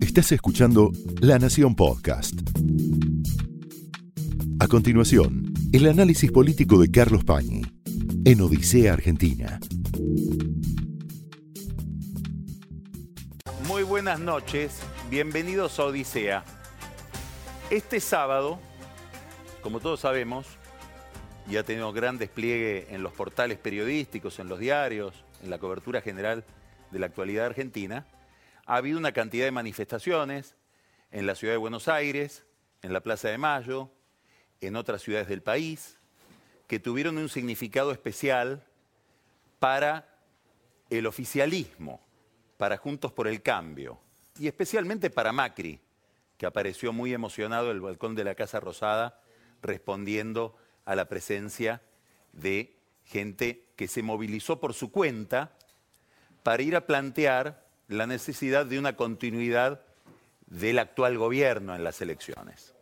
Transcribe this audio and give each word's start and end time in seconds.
Estás 0.00 0.30
escuchando 0.32 0.92
La 1.20 1.38
Nación 1.38 1.74
Podcast. 1.74 2.34
A 4.60 4.68
continuación, 4.68 5.52
el 5.72 5.88
análisis 5.88 6.30
político 6.30 6.78
de 6.78 6.90
Carlos 6.90 7.24
Pañi 7.24 7.62
en 8.24 8.40
Odisea 8.40 8.92
Argentina. 8.92 9.58
Muy 13.66 13.82
buenas 13.82 14.20
noches, 14.20 14.78
bienvenidos 15.10 15.80
a 15.80 15.86
Odisea. 15.86 16.44
Este 17.70 17.98
sábado, 17.98 18.60
como 19.62 19.80
todos 19.80 20.00
sabemos, 20.00 20.46
y 21.50 21.56
ha 21.56 21.64
tenido 21.64 21.92
gran 21.92 22.18
despliegue 22.18 22.86
en 22.90 23.02
los 23.02 23.12
portales 23.12 23.58
periodísticos, 23.58 24.38
en 24.38 24.48
los 24.48 24.60
diarios, 24.60 25.24
en 25.42 25.50
la 25.50 25.58
cobertura 25.58 26.00
general 26.00 26.44
de 26.90 26.98
la 26.98 27.06
actualidad 27.06 27.46
argentina, 27.46 28.06
ha 28.66 28.76
habido 28.76 28.98
una 28.98 29.12
cantidad 29.12 29.44
de 29.44 29.50
manifestaciones 29.50 30.54
en 31.10 31.26
la 31.26 31.34
ciudad 31.34 31.54
de 31.54 31.58
Buenos 31.58 31.88
Aires, 31.88 32.44
en 32.82 32.92
la 32.92 33.00
Plaza 33.00 33.28
de 33.28 33.38
Mayo, 33.38 33.90
en 34.60 34.76
otras 34.76 35.02
ciudades 35.02 35.28
del 35.28 35.42
país, 35.42 35.98
que 36.66 36.80
tuvieron 36.80 37.18
un 37.18 37.28
significado 37.28 37.92
especial 37.92 38.64
para 39.58 40.08
el 40.90 41.06
oficialismo, 41.06 42.00
para 42.56 42.76
Juntos 42.76 43.12
por 43.12 43.28
el 43.28 43.42
Cambio, 43.42 43.98
y 44.38 44.46
especialmente 44.48 45.10
para 45.10 45.32
Macri, 45.32 45.80
que 46.38 46.46
apareció 46.46 46.92
muy 46.92 47.12
emocionado 47.12 47.70
en 47.70 47.76
el 47.76 47.80
balcón 47.80 48.14
de 48.14 48.24
la 48.24 48.34
Casa 48.34 48.60
Rosada 48.60 49.20
respondiendo 49.62 50.56
a 50.84 50.94
la 50.94 51.08
presencia 51.08 51.80
de 52.32 52.76
gente 53.04 53.66
que 53.76 53.88
se 53.88 54.02
movilizó 54.02 54.60
por 54.60 54.74
su 54.74 54.90
cuenta 54.90 55.52
para 56.42 56.62
ir 56.62 56.76
a 56.76 56.86
plantear 56.86 57.63
la 57.88 58.06
necesidad 58.06 58.66
de 58.66 58.78
una 58.78 58.96
continuidad 58.96 59.80
del 60.46 60.78
actual 60.78 61.18
gobierno 61.18 61.74
en 61.74 61.84
las 61.84 62.00
elecciones. 62.00 62.74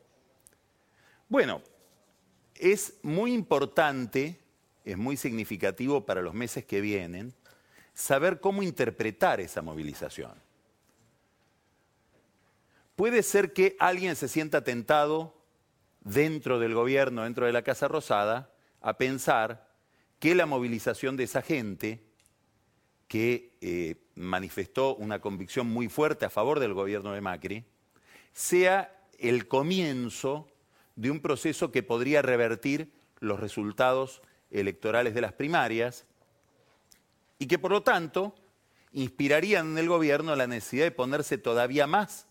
Bueno, 1.29 1.63
es 2.57 2.95
muy 3.03 3.33
importante, 3.33 4.39
es 4.85 4.97
muy 4.97 5.17
significativo 5.17 6.05
para 6.05 6.23
los 6.23 6.35
meses 6.35 6.65
que 6.65 6.81
vienen, 6.81 7.35
saber 7.95 8.41
cómo 8.41 8.63
interpretar 8.63 9.41
esa 9.41 9.63
movilización. 9.63 10.33
Puede 12.97 13.23
ser 13.23 13.53
que 13.53 13.77
alguien 13.79 14.17
se 14.17 14.29
sienta 14.29 14.63
tentado 14.63 15.35
dentro 16.03 16.59
del 16.59 16.75
gobierno, 16.75 17.25
dentro 17.25 17.47
de 17.47 17.53
la 17.53 17.63
Casa 17.63 17.89
Rosada, 17.89 18.51
a 18.81 18.99
pensar 18.99 19.69
que 20.19 20.35
la 20.35 20.47
movilización 20.47 21.17
de 21.17 21.25
esa 21.25 21.43
gente 21.43 22.05
que 23.13 23.59
eh, 23.61 23.97
manifestó 24.15 24.95
una 24.95 25.21
convicción 25.21 25.67
muy 25.67 25.91
fuerte 25.91 26.25
a 26.25 26.31
favor 26.31 26.61
del 26.61 26.73
gobierno 26.73 27.13
de 27.13 27.21
Macri, 27.21 27.63
sea 28.33 29.07
el 29.19 29.49
comienzo 29.49 30.49
de 30.97 31.11
un 31.11 31.21
proceso 31.21 31.71
que 31.71 31.83
podría 31.83 32.23
revertir 32.23 32.91
los 33.21 33.39
resultados 33.39 34.23
electorales 34.51 35.13
de 35.13 35.21
las 35.21 35.35
primarias 35.35 36.07
y 37.39 37.49
que 37.49 37.59
por 37.59 37.73
lo 37.73 37.83
tanto 37.83 38.35
inspirarían 38.95 39.73
en 39.73 39.79
el 39.79 39.91
gobierno 39.91 40.35
la 40.35 40.47
necesidad 40.47 40.85
de 40.85 40.91
ponerse 40.91 41.37
todavía 41.37 41.87
más 41.87 42.29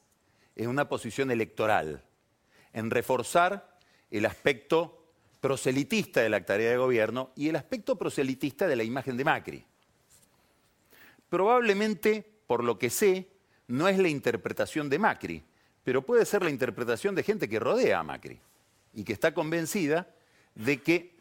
en 0.55 0.67
una 0.67 0.89
posición 0.89 1.29
electoral, 1.29 2.03
en 2.73 2.89
reforzar 2.89 3.77
el 4.09 4.25
aspecto 4.25 5.05
proselitista 5.41 6.21
de 6.21 6.29
la 6.29 6.43
tarea 6.43 6.71
de 6.71 6.77
gobierno 6.77 7.33
y 7.35 7.49
el 7.49 7.55
aspecto 7.55 7.99
proselitista 7.99 8.67
de 8.67 8.77
la 8.77 8.83
imagen 8.83 9.15
de 9.15 9.23
Macri. 9.25 9.65
Probablemente, 11.31 12.29
por 12.45 12.61
lo 12.61 12.77
que 12.77 12.89
sé, 12.89 13.29
no 13.69 13.87
es 13.87 13.97
la 13.97 14.09
interpretación 14.09 14.89
de 14.89 14.99
Macri, 14.99 15.41
pero 15.81 16.01
puede 16.01 16.25
ser 16.25 16.43
la 16.43 16.49
interpretación 16.49 17.15
de 17.15 17.23
gente 17.23 17.47
que 17.47 17.57
rodea 17.57 17.99
a 17.99 18.03
Macri 18.03 18.37
y 18.93 19.05
que 19.05 19.13
está 19.13 19.33
convencida 19.33 20.13
de 20.55 20.81
que 20.81 21.15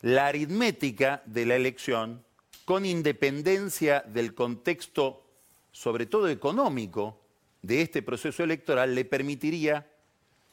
la 0.00 0.26
aritmética 0.26 1.22
de 1.26 1.46
la 1.46 1.54
elección, 1.54 2.24
con 2.64 2.84
independencia 2.84 4.00
del 4.00 4.34
contexto, 4.34 5.22
sobre 5.70 6.06
todo 6.06 6.28
económico, 6.28 7.20
de 7.62 7.82
este 7.82 8.02
proceso 8.02 8.42
electoral, 8.42 8.96
le 8.96 9.04
permitiría 9.04 9.86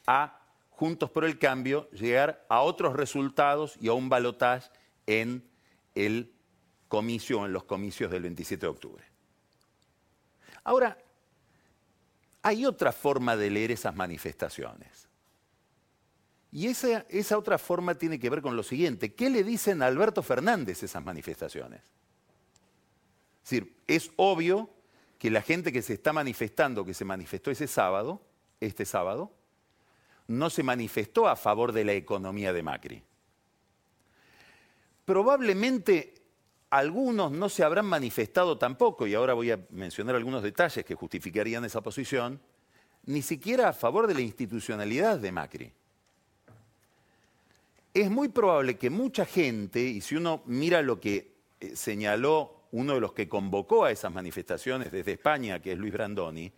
a 0.06 0.40
Juntos 0.70 1.10
por 1.10 1.24
el 1.24 1.36
Cambio 1.40 1.90
llegar 1.90 2.46
a 2.48 2.60
otros 2.60 2.94
resultados 2.94 3.74
y 3.80 3.88
a 3.88 3.92
un 3.92 4.08
balotaje 4.08 4.70
en 5.08 5.42
el 5.96 6.30
comicio, 6.90 7.46
en 7.46 7.52
los 7.52 7.62
comicios 7.64 8.10
del 8.10 8.22
27 8.22 8.66
de 8.66 8.68
octubre. 8.68 9.04
Ahora, 10.64 10.98
hay 12.42 12.66
otra 12.66 12.90
forma 12.90 13.36
de 13.36 13.48
leer 13.48 13.70
esas 13.70 13.94
manifestaciones. 13.94 15.08
Y 16.50 16.66
esa, 16.66 17.06
esa, 17.08 17.38
otra 17.38 17.58
forma 17.58 17.94
tiene 17.94 18.18
que 18.18 18.28
ver 18.28 18.42
con 18.42 18.56
lo 18.56 18.64
siguiente. 18.64 19.14
¿Qué 19.14 19.30
le 19.30 19.44
dicen 19.44 19.82
a 19.82 19.86
Alberto 19.86 20.20
Fernández 20.20 20.82
esas 20.82 21.04
manifestaciones? 21.04 21.80
Es 23.44 23.50
decir, 23.50 23.76
es 23.86 24.10
obvio 24.16 24.68
que 25.16 25.30
la 25.30 25.42
gente 25.42 25.72
que 25.72 25.82
se 25.82 25.92
está 25.92 26.12
manifestando, 26.12 26.84
que 26.84 26.92
se 26.92 27.04
manifestó 27.04 27.52
ese 27.52 27.68
sábado, 27.68 28.20
este 28.58 28.84
sábado, 28.84 29.32
no 30.26 30.50
se 30.50 30.64
manifestó 30.64 31.28
a 31.28 31.36
favor 31.36 31.70
de 31.70 31.84
la 31.84 31.92
economía 31.92 32.52
de 32.52 32.64
Macri. 32.64 33.02
Probablemente 35.04 36.19
algunos 36.70 37.32
no 37.32 37.48
se 37.48 37.64
habrán 37.64 37.86
manifestado 37.86 38.56
tampoco, 38.56 39.06
y 39.06 39.14
ahora 39.14 39.34
voy 39.34 39.50
a 39.50 39.60
mencionar 39.70 40.14
algunos 40.14 40.42
detalles 40.42 40.84
que 40.84 40.94
justificarían 40.94 41.64
esa 41.64 41.80
posición, 41.80 42.40
ni 43.06 43.22
siquiera 43.22 43.68
a 43.68 43.72
favor 43.72 44.06
de 44.06 44.14
la 44.14 44.20
institucionalidad 44.20 45.18
de 45.18 45.32
Macri. 45.32 45.72
Es 47.92 48.08
muy 48.08 48.28
probable 48.28 48.78
que 48.78 48.88
mucha 48.88 49.24
gente, 49.24 49.80
y 49.80 50.00
si 50.00 50.14
uno 50.14 50.42
mira 50.46 50.80
lo 50.80 51.00
que 51.00 51.32
eh, 51.58 51.74
señaló 51.74 52.60
uno 52.70 52.94
de 52.94 53.00
los 53.00 53.12
que 53.12 53.28
convocó 53.28 53.84
a 53.84 53.90
esas 53.90 54.12
manifestaciones 54.12 54.92
desde 54.92 55.12
España, 55.12 55.60
que 55.60 55.72
es 55.72 55.78
Luis 55.78 55.92
Brandoni, 55.92 56.52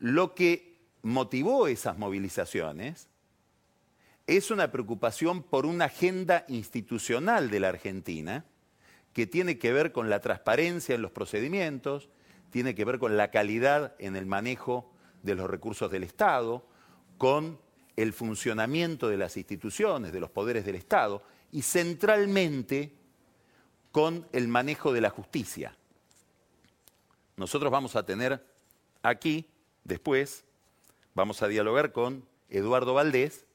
lo 0.00 0.34
que 0.34 0.76
motivó 1.02 1.68
esas 1.68 1.96
movilizaciones 1.96 3.06
es 4.26 4.50
una 4.50 4.72
preocupación 4.72 5.42
por 5.42 5.66
una 5.66 5.86
agenda 5.86 6.44
institucional 6.48 7.50
de 7.50 7.60
la 7.60 7.68
Argentina, 7.68 8.44
que 9.12 9.26
tiene 9.26 9.58
que 9.58 9.72
ver 9.72 9.92
con 9.92 10.08
la 10.10 10.20
transparencia 10.20 10.94
en 10.94 11.02
los 11.02 11.10
procedimientos, 11.10 12.08
tiene 12.50 12.74
que 12.74 12.84
ver 12.84 12.98
con 12.98 13.16
la 13.16 13.30
calidad 13.30 13.94
en 13.98 14.16
el 14.16 14.26
manejo 14.26 14.92
de 15.22 15.34
los 15.34 15.48
recursos 15.48 15.90
del 15.90 16.04
Estado, 16.04 16.66
con 17.18 17.60
el 17.96 18.12
funcionamiento 18.12 19.08
de 19.08 19.18
las 19.18 19.36
instituciones, 19.36 20.12
de 20.12 20.20
los 20.20 20.30
poderes 20.30 20.64
del 20.64 20.76
Estado 20.76 21.22
y 21.52 21.62
centralmente 21.62 22.94
con 23.92 24.26
el 24.32 24.48
manejo 24.48 24.92
de 24.92 25.00
la 25.00 25.10
justicia. 25.10 25.76
Nosotros 27.36 27.72
vamos 27.72 27.96
a 27.96 28.04
tener 28.04 28.44
aquí, 29.02 29.50
después, 29.84 30.44
vamos 31.14 31.42
a 31.42 31.48
dialogar 31.48 31.92
con 31.92 32.24
Eduardo 32.48 32.94
Valdés 32.94 33.46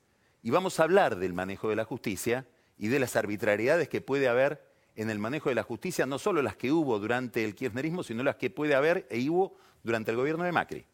y 0.44 0.51
vamos 0.51 0.79
a 0.79 0.83
hablar 0.83 1.17
del 1.17 1.33
manejo 1.33 1.69
de 1.69 1.75
la 1.75 1.85
justicia 1.85 2.45
y 2.77 2.88
de 2.88 2.99
las 2.99 3.15
arbitrariedades 3.15 3.89
que 3.89 4.01
puede 4.01 4.27
haber 4.27 4.64
en 4.95 5.09
el 5.09 5.19
manejo 5.19 5.50
de 5.50 5.56
la 5.56 5.63
justicia, 5.63 6.06
no 6.06 6.19
solo 6.19 6.41
las 6.41 6.56
que 6.56 6.72
hubo 6.72 7.00
durante 7.00 7.44
el 7.44 7.56
kirchnerismo, 7.56 8.03
sino 8.03 8.23
las 8.23 8.35
que 8.35 8.50
puede 8.50 8.75
haber 8.75 9.07
e 9.09 9.29
hubo 9.29 9.57
durante 9.83 10.11
el 10.11 10.17
gobierno 10.17 10.44
de 10.44 10.51
Macri. 10.51 10.85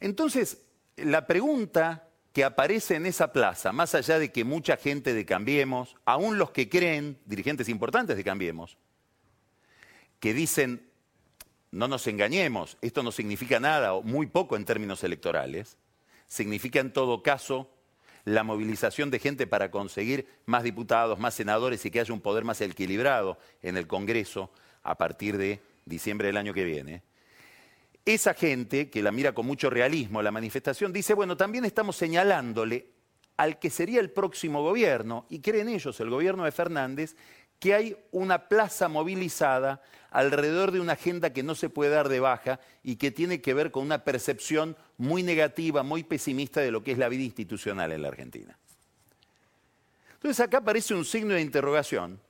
Entonces, 0.00 0.58
la 0.96 1.26
pregunta 1.26 2.08
que 2.32 2.44
aparece 2.44 2.96
en 2.96 3.06
esa 3.06 3.32
plaza, 3.32 3.72
más 3.72 3.94
allá 3.94 4.18
de 4.18 4.32
que 4.32 4.44
mucha 4.44 4.76
gente 4.76 5.12
de 5.14 5.26
Cambiemos, 5.26 5.96
aún 6.04 6.38
los 6.38 6.50
que 6.50 6.68
creen, 6.68 7.18
dirigentes 7.26 7.68
importantes 7.68 8.16
de 8.16 8.24
Cambiemos, 8.24 8.78
que 10.18 10.32
dicen, 10.32 10.88
no 11.70 11.88
nos 11.88 12.06
engañemos, 12.06 12.78
esto 12.80 13.02
no 13.02 13.12
significa 13.12 13.60
nada 13.60 13.94
o 13.94 14.02
muy 14.02 14.26
poco 14.26 14.56
en 14.56 14.64
términos 14.64 15.04
electorales, 15.04 15.76
significa 16.26 16.80
en 16.80 16.92
todo 16.92 17.22
caso 17.22 17.70
la 18.24 18.44
movilización 18.44 19.10
de 19.10 19.18
gente 19.18 19.46
para 19.46 19.70
conseguir 19.70 20.26
más 20.46 20.62
diputados, 20.62 21.18
más 21.18 21.34
senadores 21.34 21.84
y 21.84 21.90
que 21.90 22.00
haya 22.00 22.14
un 22.14 22.20
poder 22.20 22.44
más 22.44 22.60
equilibrado 22.60 23.38
en 23.62 23.76
el 23.76 23.86
Congreso 23.86 24.50
a 24.82 24.96
partir 24.96 25.36
de 25.38 25.60
diciembre 25.84 26.28
del 26.28 26.36
año 26.36 26.54
que 26.54 26.64
viene. 26.64 27.02
Esa 28.04 28.34
gente, 28.34 28.90
que 28.90 29.02
la 29.02 29.12
mira 29.12 29.32
con 29.32 29.46
mucho 29.46 29.70
realismo 29.70 30.22
la 30.22 30.32
manifestación, 30.32 30.92
dice, 30.92 31.14
bueno, 31.14 31.36
también 31.36 31.64
estamos 31.64 31.96
señalándole 31.96 32.88
al 33.36 33.58
que 33.58 33.70
sería 33.70 34.00
el 34.00 34.10
próximo 34.10 34.62
gobierno, 34.62 35.26
y 35.28 35.40
creen 35.40 35.68
ellos, 35.68 35.98
el 36.00 36.10
gobierno 36.10 36.44
de 36.44 36.52
Fernández, 36.52 37.16
que 37.58 37.74
hay 37.74 37.96
una 38.10 38.48
plaza 38.48 38.88
movilizada 38.88 39.80
alrededor 40.12 40.70
de 40.70 40.80
una 40.80 40.92
agenda 40.92 41.32
que 41.32 41.42
no 41.42 41.54
se 41.54 41.68
puede 41.68 41.90
dar 41.90 42.08
de 42.08 42.20
baja 42.20 42.60
y 42.82 42.96
que 42.96 43.10
tiene 43.10 43.40
que 43.40 43.54
ver 43.54 43.70
con 43.70 43.84
una 43.84 44.04
percepción 44.04 44.76
muy 44.98 45.22
negativa, 45.22 45.82
muy 45.82 46.04
pesimista 46.04 46.60
de 46.60 46.70
lo 46.70 46.82
que 46.82 46.92
es 46.92 46.98
la 46.98 47.08
vida 47.08 47.22
institucional 47.22 47.92
en 47.92 48.02
la 48.02 48.08
Argentina. 48.08 48.58
Entonces 50.14 50.40
acá 50.40 50.58
aparece 50.58 50.94
un 50.94 51.04
signo 51.04 51.34
de 51.34 51.40
interrogación 51.40 52.20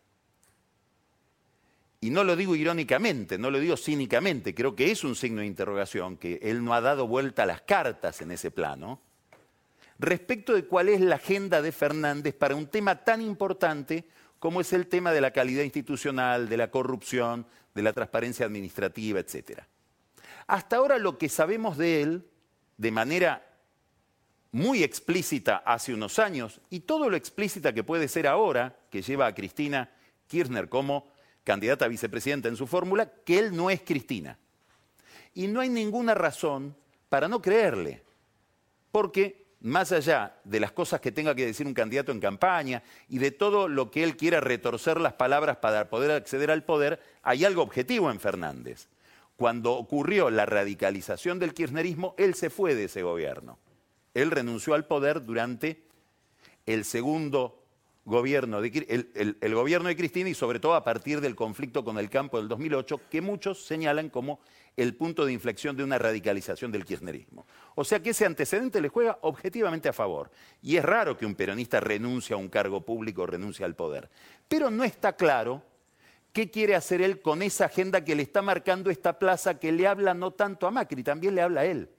y 2.01 2.11
no 2.11 2.25
lo 2.25 2.35
digo 2.35 2.57
irónicamente, 2.57 3.39
no 3.39 3.51
lo 3.51 3.61
digo 3.61 3.77
cínicamente, 3.77 4.55
creo 4.55 4.75
que 4.75 4.91
es 4.91 5.05
un 5.05 5.15
signo 5.15 5.41
de 5.41 5.47
interrogación, 5.47 6.17
que 6.17 6.41
él 6.43 6.65
no 6.65 6.75
ha 6.75 6.81
dado 6.81 7.07
vuelta 7.07 7.45
a 7.45 7.47
las 7.47 7.61
cartas 7.61 8.21
en 8.23 8.33
ese 8.33 8.51
plano, 8.51 9.01
respecto 10.01 10.53
de 10.53 10.65
cuál 10.65 10.89
es 10.89 11.01
la 11.01 11.15
agenda 11.17 11.63
de 11.63 11.71
Fernández 11.71 12.35
para 12.35 12.57
un 12.57 12.67
tema 12.67 13.05
tan 13.05 13.23
importante 13.23 14.05
como 14.41 14.61
es 14.61 14.73
el 14.73 14.89
tema 14.89 15.13
de 15.13 15.21
la 15.21 15.31
calidad 15.31 15.63
institucional, 15.63 16.49
de 16.49 16.57
la 16.57 16.73
corrupción, 16.73 17.47
de 17.75 17.83
la 17.83 17.93
transparencia 17.93 18.47
administrativa, 18.47 19.21
etc. 19.21 19.61
Hasta 20.47 20.77
ahora 20.77 20.99
lo 20.99 21.19
que 21.19 21.29
sabemos 21.29 21.77
de 21.79 22.03
él, 22.03 22.27
de 22.77 22.91
manera 22.91 23.47
muy 24.51 24.83
explícita 24.83 25.57
hace 25.65 25.95
unos 25.95 26.19
años, 26.19 26.61
y 26.69 26.81
todo 26.81 27.09
lo 27.09 27.17
explícita 27.17 27.73
que 27.73 27.85
puede 27.85 28.09
ser 28.09 28.27
ahora, 28.27 28.77
que 28.91 29.03
lleva 29.03 29.27
a 29.27 29.35
Cristina 29.35 29.91
Kirchner 30.27 30.69
como 30.69 31.11
candidata 31.45 31.87
a 31.87 31.89
vicepresidenta 31.89 32.49
en 32.49 32.57
su 32.57 32.67
fórmula, 32.67 33.11
que 33.25 33.39
él 33.39 33.57
no 33.57 33.71
es 33.71 33.81
Cristina. 33.83 34.39
Y 35.35 35.47
no 35.47 35.61
hay 35.61 35.69
ninguna 35.69 36.15
razón 36.15 36.77
para 37.09 37.29
no 37.29 37.41
creerle, 37.41 38.03
porque 38.91 39.42
más 39.63 39.93
allá 39.93 40.35
de 40.45 40.61
las 40.61 40.73
cosas 40.73 41.01
que 41.01 41.13
tenga 41.13 41.35
que 41.35 41.47
decir 41.47 41.67
un 41.67 41.75
candidato 41.75 42.13
en 42.13 42.21
campaña 42.21 42.83
y 43.09 43.19
de 43.19 43.31
todo 43.31 43.69
lo 43.69 43.91
que 43.91 44.03
él 44.03 44.17
quiera 44.17 44.41
retorcer 44.41 45.01
las 45.01 45.13
palabras 45.15 45.59
para 45.59 45.89
poder 45.89 46.11
acceder 46.11 46.51
al 46.51 46.65
poder, 46.65 47.01
hay 47.23 47.45
algo 47.45 47.63
objetivo 47.63 48.11
en 48.11 48.19
Fernández. 48.21 48.89
Cuando 49.37 49.73
ocurrió 49.73 50.31
la 50.31 50.47
radicalización 50.47 51.39
del 51.39 51.55
kirchnerismo, 51.55 52.15
él 52.19 52.35
se 52.35 52.51
fue 52.51 52.75
de 52.75 52.85
ese 52.85 53.03
gobierno. 53.03 53.59
Él 54.15 54.31
renunció 54.31 54.75
al 54.75 54.87
poder 54.87 55.25
durante 55.25 55.85
el 56.67 56.85
segundo 56.85 57.63
gobierno 58.05 58.61
de, 58.61 59.07
el, 59.41 59.55
gobierno 59.55 59.89
de 59.89 59.97
Cristina 59.97 60.29
y 60.29 60.35
sobre 60.35 60.59
todo 60.59 60.75
a 60.75 60.85
partir 60.85 61.21
del 61.21 61.37
conflicto 61.37 61.85
con 61.85 61.99
el 61.99 62.11
campo 62.11 62.39
del 62.39 62.49
2008, 62.49 63.01
que 63.09 63.21
muchos 63.21 63.65
señalan 63.65 64.11
como 64.11 64.41
el 64.77 64.95
punto 64.97 65.27
de 65.27 65.33
inflexión 65.33 65.77
de 65.77 65.85
una 65.85 65.99
radicalización 65.99 66.73
del 66.73 66.85
kirchnerismo. 66.85 67.47
O 67.75 67.85
sea 67.85 68.01
que 68.01 68.11
ese 68.11 68.25
antecedente 68.25 68.81
le 68.81 68.89
juega 68.89 69.19
objetivamente 69.23 69.89
a 69.89 69.93
favor. 69.93 70.31
Y 70.63 70.77
es 70.77 70.85
raro 70.85 71.17
que 71.17 71.27
un 71.27 71.35
peronista 71.35 71.81
renuncie 71.81 72.35
a 72.35 72.39
un 72.39 72.49
cargo 72.49 72.81
público 72.81 73.27
renuncie 73.27 73.65
al 73.65 73.77
poder. 73.77 74.09
Pero 74.49 74.71
no 74.71 74.85
está 74.85 75.15
claro 75.15 75.63
qué 76.33 76.51
quiere 76.51 76.75
hacer 76.75 77.03
él 77.03 77.21
con 77.21 77.43
esa 77.43 77.67
agenda 77.67 78.05
que 78.05 78.15
le 78.15 78.23
está 78.23 78.41
marcando 78.41 78.91
esta 78.91 79.19
plaza 79.19 79.59
que 79.59 79.73
le 79.73 79.87
habla 79.87 80.15
no 80.15 80.31
tanto 80.31 80.67
a 80.67 80.71
Macri, 80.71 81.03
también 81.03 81.35
le 81.35 81.43
habla 81.43 81.63
a 81.63 81.65
él. 81.67 81.91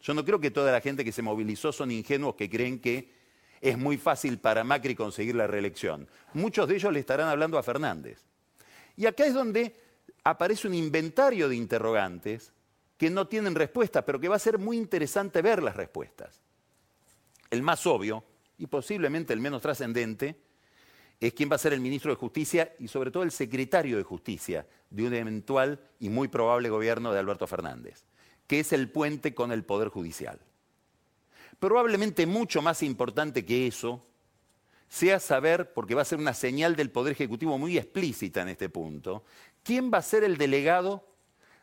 Yo 0.00 0.14
no 0.14 0.24
creo 0.24 0.38
que 0.38 0.50
toda 0.50 0.70
la 0.70 0.80
gente 0.80 1.04
que 1.04 1.12
se 1.12 1.22
movilizó 1.22 1.72
son 1.72 1.90
ingenuos 1.90 2.36
que 2.36 2.48
creen 2.48 2.78
que 2.78 3.10
es 3.60 3.78
muy 3.78 3.96
fácil 3.96 4.38
para 4.38 4.62
Macri 4.62 4.94
conseguir 4.94 5.34
la 5.34 5.46
reelección. 5.46 6.06
Muchos 6.34 6.68
de 6.68 6.76
ellos 6.76 6.92
le 6.92 7.00
estarán 7.00 7.28
hablando 7.28 7.58
a 7.58 7.62
Fernández. 7.62 8.22
Y 8.96 9.06
acá 9.06 9.24
es 9.24 9.34
donde 9.34 9.74
aparece 10.24 10.66
un 10.66 10.74
inventario 10.74 11.48
de 11.48 11.56
interrogantes 11.56 12.52
que 12.96 13.10
no 13.10 13.28
tienen 13.28 13.54
respuesta, 13.54 14.04
pero 14.04 14.18
que 14.18 14.28
va 14.28 14.36
a 14.36 14.40
ser 14.40 14.58
muy 14.58 14.76
interesante 14.76 15.42
ver 15.42 15.62
las 15.62 15.76
respuestas. 15.76 16.42
El 17.50 17.62
más 17.62 17.86
obvio, 17.86 18.24
y 18.56 18.66
posiblemente 18.66 19.32
el 19.32 19.40
menos 19.40 19.62
trascendente, 19.62 20.40
es 21.20 21.32
quién 21.34 21.50
va 21.50 21.56
a 21.56 21.58
ser 21.58 21.72
el 21.72 21.80
ministro 21.80 22.10
de 22.10 22.16
Justicia 22.16 22.74
y 22.78 22.88
sobre 22.88 23.10
todo 23.10 23.22
el 23.22 23.30
secretario 23.30 23.96
de 23.96 24.02
Justicia 24.02 24.66
de 24.90 25.06
un 25.06 25.14
eventual 25.14 25.80
y 26.00 26.08
muy 26.08 26.28
probable 26.28 26.70
gobierno 26.70 27.12
de 27.12 27.18
Alberto 27.18 27.46
Fernández, 27.46 28.04
que 28.46 28.60
es 28.60 28.72
el 28.72 28.90
puente 28.90 29.34
con 29.34 29.52
el 29.52 29.64
Poder 29.64 29.88
Judicial. 29.88 30.40
Probablemente 31.58 32.26
mucho 32.26 32.62
más 32.62 32.82
importante 32.82 33.44
que 33.44 33.66
eso 33.66 34.04
sea 34.88 35.18
saber, 35.18 35.72
porque 35.72 35.94
va 35.94 36.02
a 36.02 36.06
ser 36.06 36.18
una 36.18 36.34
señal 36.34 36.76
del 36.76 36.90
Poder 36.90 37.12
Ejecutivo 37.12 37.58
muy 37.58 37.78
explícita 37.78 38.42
en 38.42 38.48
este 38.48 38.68
punto, 38.68 39.24
quién 39.64 39.90
va 39.92 39.98
a 39.98 40.02
ser 40.02 40.22
el 40.22 40.36
delegado 40.36 41.04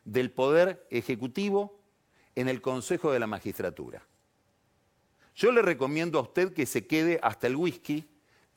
del 0.04 0.32
Poder 0.32 0.86
Ejecutivo 0.90 1.80
en 2.36 2.50
el 2.50 2.62
Consejo 2.62 3.12
de 3.12 3.20
la 3.20 3.28
Magistratura. 3.28 4.06
Yo 5.36 5.52
le 5.52 5.62
recomiendo 5.62 6.20
a 6.20 6.24
usted 6.24 6.54
que 6.54 6.66
se 6.66 6.88
quede 6.88 7.20
hasta 7.24 7.48
el 7.48 7.56
whisky. 7.56 8.10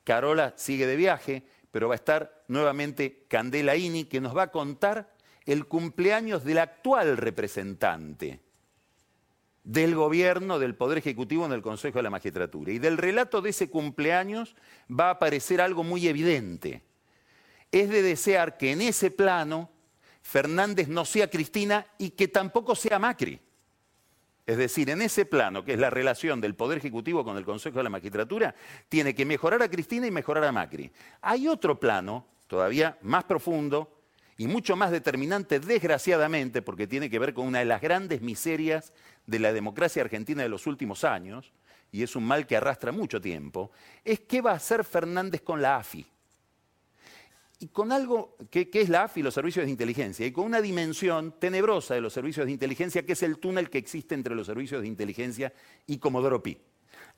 Carola 0.03 0.53
sigue 0.57 0.85
de 0.85 0.97
viaje, 0.97 1.43
pero 1.71 1.87
va 1.87 1.93
a 1.93 1.95
estar 1.95 2.43
nuevamente 2.47 3.25
Candela 3.29 3.75
Ini, 3.75 4.05
que 4.05 4.19
nos 4.19 4.35
va 4.35 4.43
a 4.43 4.51
contar 4.51 5.15
el 5.45 5.67
cumpleaños 5.67 6.43
del 6.43 6.57
actual 6.57 7.17
representante 7.17 8.41
del 9.63 9.95
gobierno, 9.95 10.59
del 10.59 10.75
Poder 10.75 10.99
Ejecutivo 10.99 11.45
en 11.45 11.51
el 11.51 11.61
Consejo 11.61 11.97
de 11.99 12.03
la 12.03 12.09
Magistratura. 12.11 12.71
Y 12.71 12.79
del 12.79 12.97
relato 12.97 13.41
de 13.41 13.49
ese 13.49 13.69
cumpleaños 13.69 14.55
va 14.89 15.07
a 15.07 15.11
aparecer 15.11 15.59
algo 15.59 15.83
muy 15.83 16.07
evidente. 16.07 16.83
Es 17.75 17.89
de 17.89 18.01
desear 18.01 18.55
que 18.55 18.71
en 18.71 18.79
ese 18.79 19.11
plano 19.11 19.69
Fernández 20.21 20.87
no 20.87 21.03
sea 21.03 21.29
Cristina 21.29 21.85
y 21.97 22.11
que 22.11 22.29
tampoco 22.29 22.73
sea 22.73 22.99
Macri. 22.99 23.37
Es 24.45 24.55
decir, 24.55 24.89
en 24.89 25.01
ese 25.01 25.25
plano, 25.25 25.65
que 25.65 25.73
es 25.73 25.79
la 25.79 25.89
relación 25.89 26.39
del 26.39 26.55
Poder 26.55 26.77
Ejecutivo 26.77 27.25
con 27.25 27.35
el 27.35 27.43
Consejo 27.43 27.79
de 27.79 27.83
la 27.83 27.89
Magistratura, 27.89 28.55
tiene 28.87 29.13
que 29.13 29.25
mejorar 29.25 29.61
a 29.61 29.69
Cristina 29.69 30.07
y 30.07 30.11
mejorar 30.11 30.45
a 30.45 30.53
Macri. 30.53 30.89
Hay 31.19 31.49
otro 31.49 31.77
plano, 31.77 32.25
todavía 32.47 32.97
más 33.01 33.25
profundo, 33.25 33.99
y 34.37 34.47
mucho 34.47 34.77
más 34.77 34.89
determinante, 34.89 35.59
desgraciadamente, 35.59 36.61
porque 36.61 36.87
tiene 36.87 37.09
que 37.09 37.19
ver 37.19 37.33
con 37.33 37.45
una 37.45 37.59
de 37.59 37.65
las 37.65 37.81
grandes 37.81 38.21
miserias 38.21 38.93
de 39.25 39.39
la 39.39 39.51
democracia 39.51 40.01
argentina 40.01 40.43
de 40.43 40.49
los 40.49 40.65
últimos 40.65 41.03
años, 41.03 41.51
y 41.91 42.03
es 42.03 42.15
un 42.15 42.23
mal 42.23 42.47
que 42.47 42.55
arrastra 42.55 42.93
mucho 42.93 43.19
tiempo, 43.19 43.71
es 44.05 44.21
qué 44.21 44.39
va 44.39 44.51
a 44.51 44.55
hacer 44.55 44.85
Fernández 44.85 45.41
con 45.41 45.61
la 45.61 45.75
AFI. 45.75 46.14
Y 47.59 47.67
con 47.67 47.91
algo 47.91 48.35
que, 48.49 48.69
es 48.73 48.89
la 48.89 49.03
AFI, 49.03 49.23
los 49.23 49.33
servicios 49.33 49.65
de 49.65 49.71
inteligencia, 49.71 50.25
y 50.25 50.31
con 50.31 50.45
una 50.45 50.61
dimensión 50.61 51.35
tenebrosa 51.39 51.93
de 51.93 52.01
los 52.01 52.11
servicios 52.11 52.45
de 52.45 52.51
inteligencia, 52.51 53.05
que 53.05 53.13
es 53.13 53.23
el 53.23 53.37
túnel 53.37 53.69
que 53.69 53.77
existe 53.77 54.13
entre 54.13 54.35
los 54.35 54.47
servicios 54.47 54.81
de 54.81 54.87
inteligencia 54.87 55.53
y 55.87 55.97
Comodoro 55.97 56.43
Pi. 56.43 56.57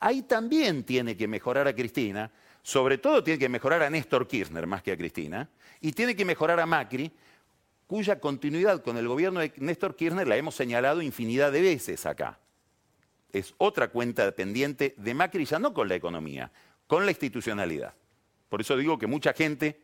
Ahí 0.00 0.22
también 0.22 0.84
tiene 0.84 1.16
que 1.16 1.26
mejorar 1.26 1.66
a 1.66 1.74
Cristina, 1.74 2.30
sobre 2.62 2.98
todo 2.98 3.24
tiene 3.24 3.38
que 3.38 3.48
mejorar 3.48 3.82
a 3.82 3.90
Néstor 3.90 4.28
Kirchner 4.28 4.66
más 4.66 4.82
que 4.82 4.92
a 4.92 4.96
Cristina, 4.96 5.48
y 5.80 5.92
tiene 5.92 6.14
que 6.14 6.24
mejorar 6.24 6.60
a 6.60 6.66
Macri, 6.66 7.10
cuya 7.88 8.20
continuidad 8.20 8.82
con 8.82 8.96
el 8.96 9.08
gobierno 9.08 9.40
de 9.40 9.52
Néstor 9.56 9.96
Kirchner 9.96 10.28
la 10.28 10.36
hemos 10.36 10.54
señalado 10.54 11.02
infinidad 11.02 11.50
de 11.50 11.62
veces 11.62 12.06
acá. 12.06 12.38
Es 13.32 13.54
otra 13.58 13.88
cuenta 13.88 14.30
pendiente 14.32 14.94
de 14.96 15.14
Macri, 15.14 15.44
ya 15.46 15.58
no 15.58 15.74
con 15.74 15.88
la 15.88 15.96
economía, 15.96 16.52
con 16.86 17.04
la 17.04 17.10
institucionalidad. 17.10 17.94
Por 18.48 18.60
eso 18.60 18.76
digo 18.76 18.98
que 18.98 19.06
mucha 19.06 19.32
gente 19.32 19.80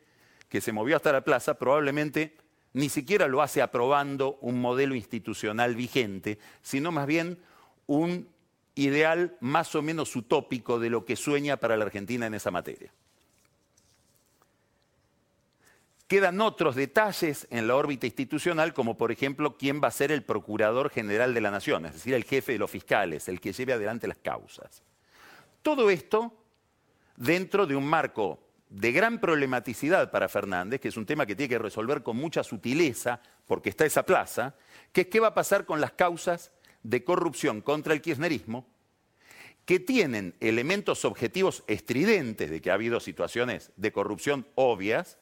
que 0.49 0.61
se 0.61 0.73
movió 0.73 0.97
hasta 0.97 1.13
la 1.13 1.25
plaza 1.25 1.55
probablemente 1.55 2.37
ni 2.75 2.89
siquiera 2.89 3.29
lo 3.29 3.41
hace 3.41 3.63
aprobando 3.63 4.37
un 4.41 4.61
modelo 4.61 4.95
institucional 4.95 5.75
vigente, 5.77 6.39
sino 6.61 6.91
más 6.91 7.07
bien 7.07 7.39
un 7.87 8.29
ideal 8.75 9.37
más 9.41 9.75
o 9.75 9.83
menos 9.83 10.15
utópico 10.17 10.81
de 10.81 10.91
lo 10.91 11.05
que 11.05 11.17
sueña 11.17 11.57
para 11.57 11.77
la 11.77 11.85
Argentina 11.85 12.27
en 12.27 12.35
esa 12.35 12.51
materia. 12.51 12.93
Quedan 16.09 16.41
otros 16.41 16.75
detalles 16.75 17.47
en 17.51 17.67
la 17.67 17.77
órbita 17.77 18.07
institucional, 18.07 18.75
como 18.75 18.99
por 18.99 19.11
ejemplo 19.11 19.57
quién 19.57 19.81
va 19.83 19.89
a 19.89 19.93
ser 19.93 20.13
el 20.13 20.23
Procurador 20.23 20.91
General 20.91 21.33
de 21.33 21.41
la 21.41 21.51
Nación, 21.51 21.87
es 21.87 21.95
decir, 21.95 22.13
el 22.15 22.25
jefe 22.25 22.53
de 22.53 22.59
los 22.59 22.71
fiscales, 22.71 23.29
el 23.29 23.41
que 23.41 23.53
lleve 23.53 23.73
adelante 23.73 24.09
las 24.09 24.19
causas. 24.19 24.83
Todo 25.63 25.89
esto 25.89 26.33
dentro 27.17 27.67
de 27.67 27.77
un 27.77 27.87
marco 27.87 28.44
de 28.75 28.91
gran 28.91 29.21
problematicidad 29.21 30.11
para 30.11 30.29
Fernández, 30.29 30.81
que 30.81 30.89
es 30.89 30.97
un 30.97 31.07
tema 31.07 31.27
que 31.27 31.37
tiene 31.37 31.49
que 31.49 31.59
resolver 31.61 32.03
con 32.03 32.17
mucha 32.17 32.43
sutileza, 32.43 33.21
porque 33.47 33.69
está 33.69 33.87
esa 33.87 34.05
plaza, 34.05 34.57
que 34.93 35.03
es 35.03 35.07
qué 35.07 35.21
va 35.21 35.29
a 35.29 35.35
pasar 35.35 35.65
con 35.65 35.81
las 35.81 35.93
causas 35.93 36.51
de 36.83 37.05
corrupción 37.05 37.61
contra 37.61 37.95
el 37.95 38.03
kirchnerismo, 38.03 38.67
que 39.65 39.79
tienen 39.79 40.35
elementos 40.41 41.05
objetivos 41.05 41.63
estridentes 41.69 42.51
de 42.51 42.61
que 42.61 42.73
ha 42.73 42.75
habido 42.75 42.99
situaciones 42.99 43.71
de 43.77 43.93
corrupción 43.93 44.45
obvias, 44.57 45.19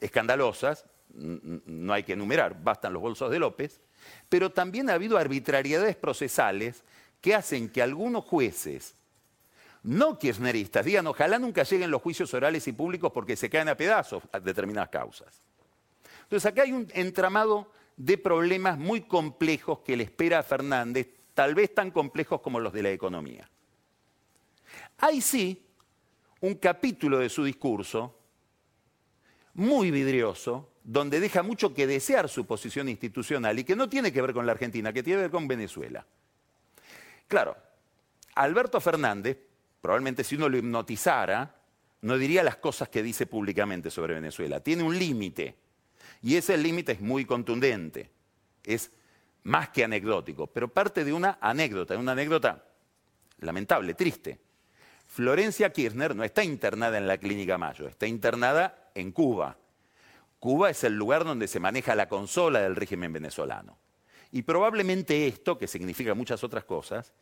escandalosas, 0.00 0.84
no 1.14 1.92
hay 1.92 2.02
que 2.02 2.14
enumerar, 2.14 2.64
bastan 2.64 2.94
los 2.94 3.02
bolsos 3.02 3.30
de 3.30 3.38
López, 3.38 3.80
pero 4.28 4.50
también 4.50 4.90
ha 4.90 4.94
habido 4.94 5.18
arbitrariedades 5.18 5.94
procesales 5.94 6.82
que 7.20 7.36
hacen 7.36 7.68
que 7.68 7.80
algunos 7.80 8.24
jueces, 8.24 8.96
no 9.84 10.18
kirchneristas, 10.18 10.84
digan 10.84 11.06
ojalá 11.06 11.38
nunca 11.38 11.64
lleguen 11.64 11.90
los 11.90 12.02
juicios 12.02 12.32
orales 12.34 12.66
y 12.68 12.72
públicos 12.72 13.10
porque 13.12 13.36
se 13.36 13.50
caen 13.50 13.68
a 13.68 13.76
pedazos 13.76 14.22
a 14.32 14.38
determinadas 14.38 14.90
causas. 14.90 15.42
Entonces 16.22 16.50
acá 16.50 16.62
hay 16.62 16.72
un 16.72 16.88
entramado 16.94 17.72
de 17.96 18.16
problemas 18.16 18.78
muy 18.78 19.02
complejos 19.02 19.80
que 19.80 19.96
le 19.96 20.04
espera 20.04 20.38
a 20.38 20.42
Fernández, 20.42 21.08
tal 21.34 21.54
vez 21.54 21.74
tan 21.74 21.90
complejos 21.90 22.40
como 22.40 22.60
los 22.60 22.72
de 22.72 22.82
la 22.82 22.90
economía. 22.90 23.48
Hay 24.98 25.20
sí 25.20 25.66
un 26.40 26.54
capítulo 26.54 27.18
de 27.18 27.28
su 27.28 27.44
discurso 27.44 28.18
muy 29.54 29.90
vidrioso, 29.90 30.70
donde 30.82 31.20
deja 31.20 31.42
mucho 31.42 31.74
que 31.74 31.86
desear 31.86 32.28
su 32.28 32.46
posición 32.46 32.88
institucional 32.88 33.58
y 33.58 33.64
que 33.64 33.76
no 33.76 33.88
tiene 33.88 34.12
que 34.12 34.22
ver 34.22 34.32
con 34.32 34.46
la 34.46 34.52
Argentina, 34.52 34.92
que 34.92 35.02
tiene 35.02 35.18
que 35.18 35.22
ver 35.22 35.30
con 35.30 35.46
Venezuela. 35.46 36.06
Claro, 37.28 37.56
Alberto 38.34 38.80
Fernández, 38.80 39.38
probablemente 39.82 40.24
si 40.24 40.36
uno 40.36 40.48
lo 40.48 40.56
hipnotizara, 40.56 41.54
no 42.00 42.16
diría 42.16 42.42
las 42.42 42.56
cosas 42.56 42.88
que 42.88 43.02
dice 43.02 43.26
públicamente 43.26 43.90
sobre 43.90 44.14
Venezuela. 44.14 44.60
Tiene 44.60 44.84
un 44.84 44.98
límite. 44.98 45.56
Y 46.22 46.36
ese 46.36 46.56
límite 46.56 46.92
es 46.92 47.00
muy 47.00 47.26
contundente. 47.26 48.10
Es 48.64 48.92
más 49.42 49.68
que 49.70 49.84
anecdótico, 49.84 50.46
pero 50.46 50.68
parte 50.68 51.04
de 51.04 51.12
una 51.12 51.36
anécdota, 51.40 51.98
una 51.98 52.12
anécdota 52.12 52.64
lamentable, 53.40 53.94
triste. 53.94 54.38
Florencia 55.06 55.72
Kirchner 55.72 56.14
no 56.14 56.24
está 56.24 56.44
internada 56.44 56.96
en 56.96 57.06
la 57.08 57.18
Clínica 57.18 57.58
Mayo, 57.58 57.88
está 57.88 58.06
internada 58.06 58.90
en 58.94 59.10
Cuba. 59.10 59.58
Cuba 60.38 60.70
es 60.70 60.84
el 60.84 60.96
lugar 60.96 61.24
donde 61.24 61.48
se 61.48 61.60
maneja 61.60 61.94
la 61.96 62.08
consola 62.08 62.60
del 62.60 62.76
régimen 62.76 63.12
venezolano. 63.12 63.78
Y 64.30 64.42
probablemente 64.42 65.26
esto, 65.26 65.58
que 65.58 65.66
significa 65.66 66.14
muchas 66.14 66.42
otras 66.44 66.64
cosas, 66.64 67.12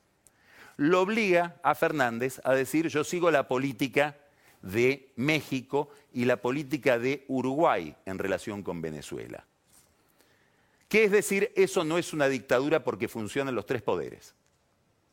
lo 0.80 1.02
obliga 1.02 1.60
a 1.62 1.74
Fernández 1.74 2.40
a 2.42 2.54
decir 2.54 2.88
yo 2.88 3.04
sigo 3.04 3.30
la 3.30 3.48
política 3.48 4.16
de 4.62 5.12
México 5.14 5.90
y 6.10 6.24
la 6.24 6.38
política 6.38 6.98
de 6.98 7.26
Uruguay 7.28 7.94
en 8.06 8.18
relación 8.18 8.62
con 8.62 8.80
Venezuela. 8.80 9.44
¿Qué 10.88 11.04
es 11.04 11.10
decir, 11.10 11.52
eso 11.54 11.84
no 11.84 11.98
es 11.98 12.14
una 12.14 12.28
dictadura 12.28 12.82
porque 12.82 13.08
funcionan 13.08 13.54
los 13.54 13.66
tres 13.66 13.82
poderes. 13.82 14.34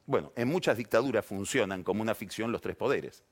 Bueno, 0.06 0.32
en 0.38 0.48
muchas 0.48 0.78
dictaduras 0.78 1.26
funcionan 1.26 1.84
como 1.84 2.02
una 2.02 2.16
ficción 2.16 2.54
los 2.54 2.62
tres 2.62 2.78
poderes. 2.78 3.26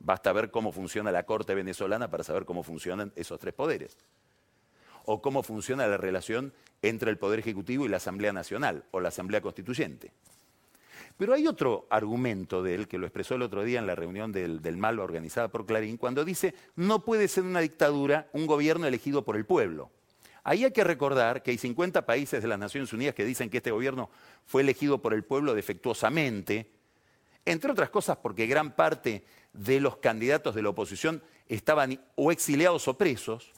Basta 0.00 0.32
ver 0.32 0.50
cómo 0.50 0.72
funciona 0.72 1.12
la 1.12 1.24
Corte 1.24 1.54
venezolana 1.54 2.10
para 2.10 2.24
saber 2.24 2.46
cómo 2.46 2.64
funcionan 2.64 3.12
esos 3.14 3.38
tres 3.38 3.54
poderes. 3.54 3.96
O 5.04 5.22
cómo 5.22 5.44
funciona 5.44 5.86
la 5.86 5.98
relación 5.98 6.52
entre 6.82 7.12
el 7.12 7.18
Poder 7.18 7.38
Ejecutivo 7.38 7.86
y 7.86 7.90
la 7.90 7.98
Asamblea 7.98 8.32
Nacional 8.32 8.86
o 8.90 8.98
la 8.98 9.10
Asamblea 9.10 9.40
Constituyente. 9.40 10.10
Pero 11.16 11.32
hay 11.32 11.46
otro 11.46 11.86
argumento 11.90 12.62
de 12.62 12.74
él 12.74 12.88
que 12.88 12.98
lo 12.98 13.06
expresó 13.06 13.36
el 13.36 13.42
otro 13.42 13.62
día 13.62 13.78
en 13.78 13.86
la 13.86 13.94
reunión 13.94 14.32
del, 14.32 14.60
del 14.60 14.84
organizada 14.98 15.48
por 15.48 15.64
Clarín, 15.64 15.96
cuando 15.96 16.24
dice, 16.24 16.54
no 16.74 17.04
puede 17.04 17.28
ser 17.28 17.44
una 17.44 17.60
dictadura 17.60 18.28
un 18.32 18.46
gobierno 18.46 18.86
elegido 18.86 19.24
por 19.24 19.36
el 19.36 19.46
pueblo. 19.46 19.90
Ahí 20.42 20.64
hay 20.64 20.72
que 20.72 20.84
recordar 20.84 21.42
que 21.42 21.52
hay 21.52 21.58
50 21.58 22.04
países 22.04 22.42
de 22.42 22.48
las 22.48 22.58
Naciones 22.58 22.92
Unidas 22.92 23.14
que 23.14 23.24
dicen 23.24 23.48
que 23.48 23.58
este 23.58 23.70
gobierno 23.70 24.10
fue 24.44 24.62
elegido 24.62 25.00
por 25.00 25.14
el 25.14 25.22
pueblo 25.22 25.54
defectuosamente, 25.54 26.70
entre 27.44 27.70
otras 27.70 27.90
cosas 27.90 28.18
porque 28.18 28.46
gran 28.46 28.74
parte 28.74 29.24
de 29.52 29.80
los 29.80 29.98
candidatos 29.98 30.54
de 30.54 30.62
la 30.62 30.70
oposición 30.70 31.22
estaban 31.48 32.00
o 32.16 32.32
exiliados 32.32 32.88
o 32.88 32.98
presos. 32.98 33.52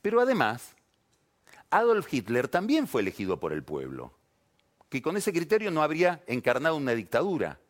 Pero 0.00 0.20
además, 0.20 0.76
Adolf 1.70 2.12
Hitler 2.12 2.46
también 2.46 2.86
fue 2.86 3.02
elegido 3.02 3.40
por 3.40 3.52
el 3.52 3.64
pueblo 3.64 4.12
que 4.88 5.02
con 5.02 5.16
ese 5.16 5.32
criterio 5.32 5.70
no 5.70 5.82
habría 5.82 6.22
encarnado 6.26 6.76
una 6.76 6.94
dictadura. 6.94 7.60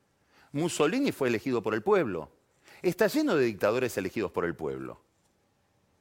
Mussolini 0.53 1.13
fue 1.13 1.29
elegido 1.29 1.63
por 1.63 1.75
el 1.75 1.83
pueblo. 1.83 2.31
Está 2.83 3.09
lleno 3.09 3.37
de 3.37 3.45
dictadores 3.45 3.97
elegidos 3.97 4.31
por 4.31 4.45
el 4.45 4.55
pueblo. 4.55 5.03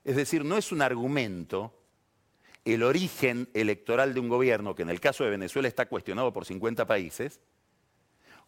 Es 0.04 0.16
decir, 0.16 0.46
no 0.46 0.58
es 0.58 0.72
un 0.72 0.82
argumento 0.82 1.74
el 2.74 2.84
origen 2.84 3.50
electoral 3.54 4.14
de 4.14 4.20
un 4.20 4.30
gobierno, 4.30 4.76
que 4.76 4.82
en 4.84 4.90
el 4.90 5.00
caso 5.00 5.24
de 5.24 5.30
Venezuela 5.30 5.68
está 5.68 5.88
cuestionado 5.88 6.34
por 6.34 6.46
50 6.46 6.86
países, 6.86 7.40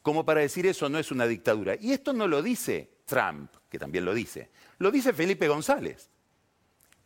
como 0.02 0.26
para 0.26 0.42
decir 0.42 0.66
eso 0.66 0.90
no 0.90 1.00
es 1.00 1.12
una 1.12 1.26
dictadura. 1.26 1.76
Y 1.80 1.94
esto 1.94 2.14
no 2.14 2.28
lo 2.28 2.42
dice 2.42 2.90
Trump, 3.06 3.52
que 3.70 3.80
también 3.80 4.06
lo 4.06 4.14
dice, 4.14 4.50
lo 4.78 4.92
dice 4.92 5.14
Felipe 5.14 5.48
González, 5.48 6.10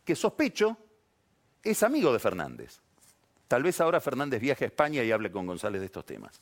que 0.04 0.14
sospecho 0.16 0.76
es 1.62 1.82
amigo 1.82 2.12
de 2.12 2.18
Fernández. 2.18 2.80
Tal 3.48 3.62
vez 3.62 3.80
ahora 3.80 4.00
Fernández 4.00 4.40
viaje 4.40 4.64
a 4.64 4.68
España 4.68 5.02
y 5.02 5.12
hable 5.12 5.30
con 5.30 5.46
González 5.46 5.80
de 5.80 5.86
estos 5.86 6.06
temas. 6.06 6.40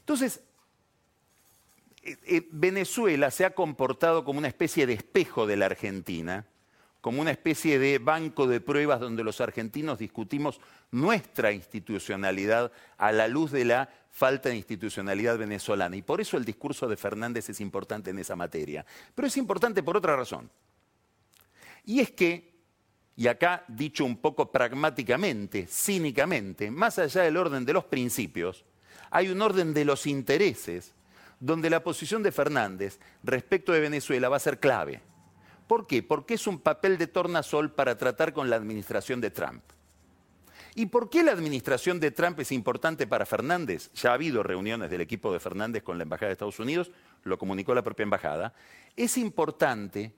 Entonces, 0.00 0.40
eh, 2.02 2.16
eh, 2.26 2.48
Venezuela 2.52 3.30
se 3.30 3.44
ha 3.44 3.50
comportado 3.50 4.24
como 4.24 4.38
una 4.38 4.48
especie 4.48 4.86
de 4.86 4.92
espejo 4.92 5.46
de 5.46 5.56
la 5.56 5.66
Argentina, 5.66 6.46
como 7.00 7.20
una 7.20 7.30
especie 7.30 7.78
de 7.78 7.98
banco 7.98 8.46
de 8.46 8.60
pruebas 8.60 9.00
donde 9.00 9.24
los 9.24 9.40
argentinos 9.40 9.98
discutimos 9.98 10.60
nuestra 10.90 11.52
institucionalidad 11.52 12.72
a 12.98 13.12
la 13.12 13.28
luz 13.28 13.52
de 13.52 13.64
la 13.64 13.88
falta 14.10 14.48
de 14.48 14.56
institucionalidad 14.56 15.38
venezolana. 15.38 15.96
Y 15.96 16.02
por 16.02 16.20
eso 16.20 16.36
el 16.36 16.44
discurso 16.44 16.88
de 16.88 16.96
Fernández 16.96 17.48
es 17.48 17.60
importante 17.60 18.10
en 18.10 18.18
esa 18.18 18.34
materia. 18.34 18.86
Pero 19.14 19.28
es 19.28 19.36
importante 19.36 19.82
por 19.82 19.96
otra 19.96 20.16
razón. 20.16 20.50
Y 21.84 22.00
es 22.00 22.10
que 22.12 22.55
y 23.16 23.28
acá 23.28 23.64
dicho 23.66 24.04
un 24.04 24.18
poco 24.18 24.52
pragmáticamente, 24.52 25.66
cínicamente, 25.66 26.70
más 26.70 26.98
allá 26.98 27.22
del 27.22 27.38
orden 27.38 27.64
de 27.64 27.72
los 27.72 27.84
principios, 27.84 28.64
hay 29.10 29.30
un 29.30 29.40
orden 29.40 29.72
de 29.72 29.86
los 29.86 30.06
intereses 30.06 30.92
donde 31.40 31.70
la 31.70 31.82
posición 31.82 32.22
de 32.22 32.32
Fernández 32.32 32.98
respecto 33.22 33.72
de 33.72 33.80
Venezuela 33.80 34.28
va 34.28 34.36
a 34.36 34.40
ser 34.40 34.60
clave. 34.60 35.00
¿Por 35.66 35.86
qué? 35.86 36.02
Porque 36.02 36.34
es 36.34 36.46
un 36.46 36.58
papel 36.58 36.98
de 36.98 37.06
tornasol 37.06 37.72
para 37.72 37.96
tratar 37.96 38.32
con 38.32 38.50
la 38.50 38.56
administración 38.56 39.20
de 39.20 39.30
Trump. 39.30 39.62
¿Y 40.74 40.86
por 40.86 41.08
qué 41.08 41.22
la 41.22 41.32
administración 41.32 41.98
de 41.98 42.10
Trump 42.10 42.38
es 42.40 42.52
importante 42.52 43.06
para 43.06 43.24
Fernández? 43.24 43.90
Ya 43.94 44.10
ha 44.10 44.14
habido 44.14 44.42
reuniones 44.42 44.90
del 44.90 45.00
equipo 45.00 45.32
de 45.32 45.40
Fernández 45.40 45.82
con 45.82 45.96
la 45.96 46.02
Embajada 46.02 46.28
de 46.28 46.32
Estados 46.34 46.60
Unidos, 46.60 46.90
lo 47.24 47.38
comunicó 47.38 47.74
la 47.74 47.82
propia 47.82 48.04
Embajada. 48.04 48.52
Es 48.94 49.16
importante 49.16 50.12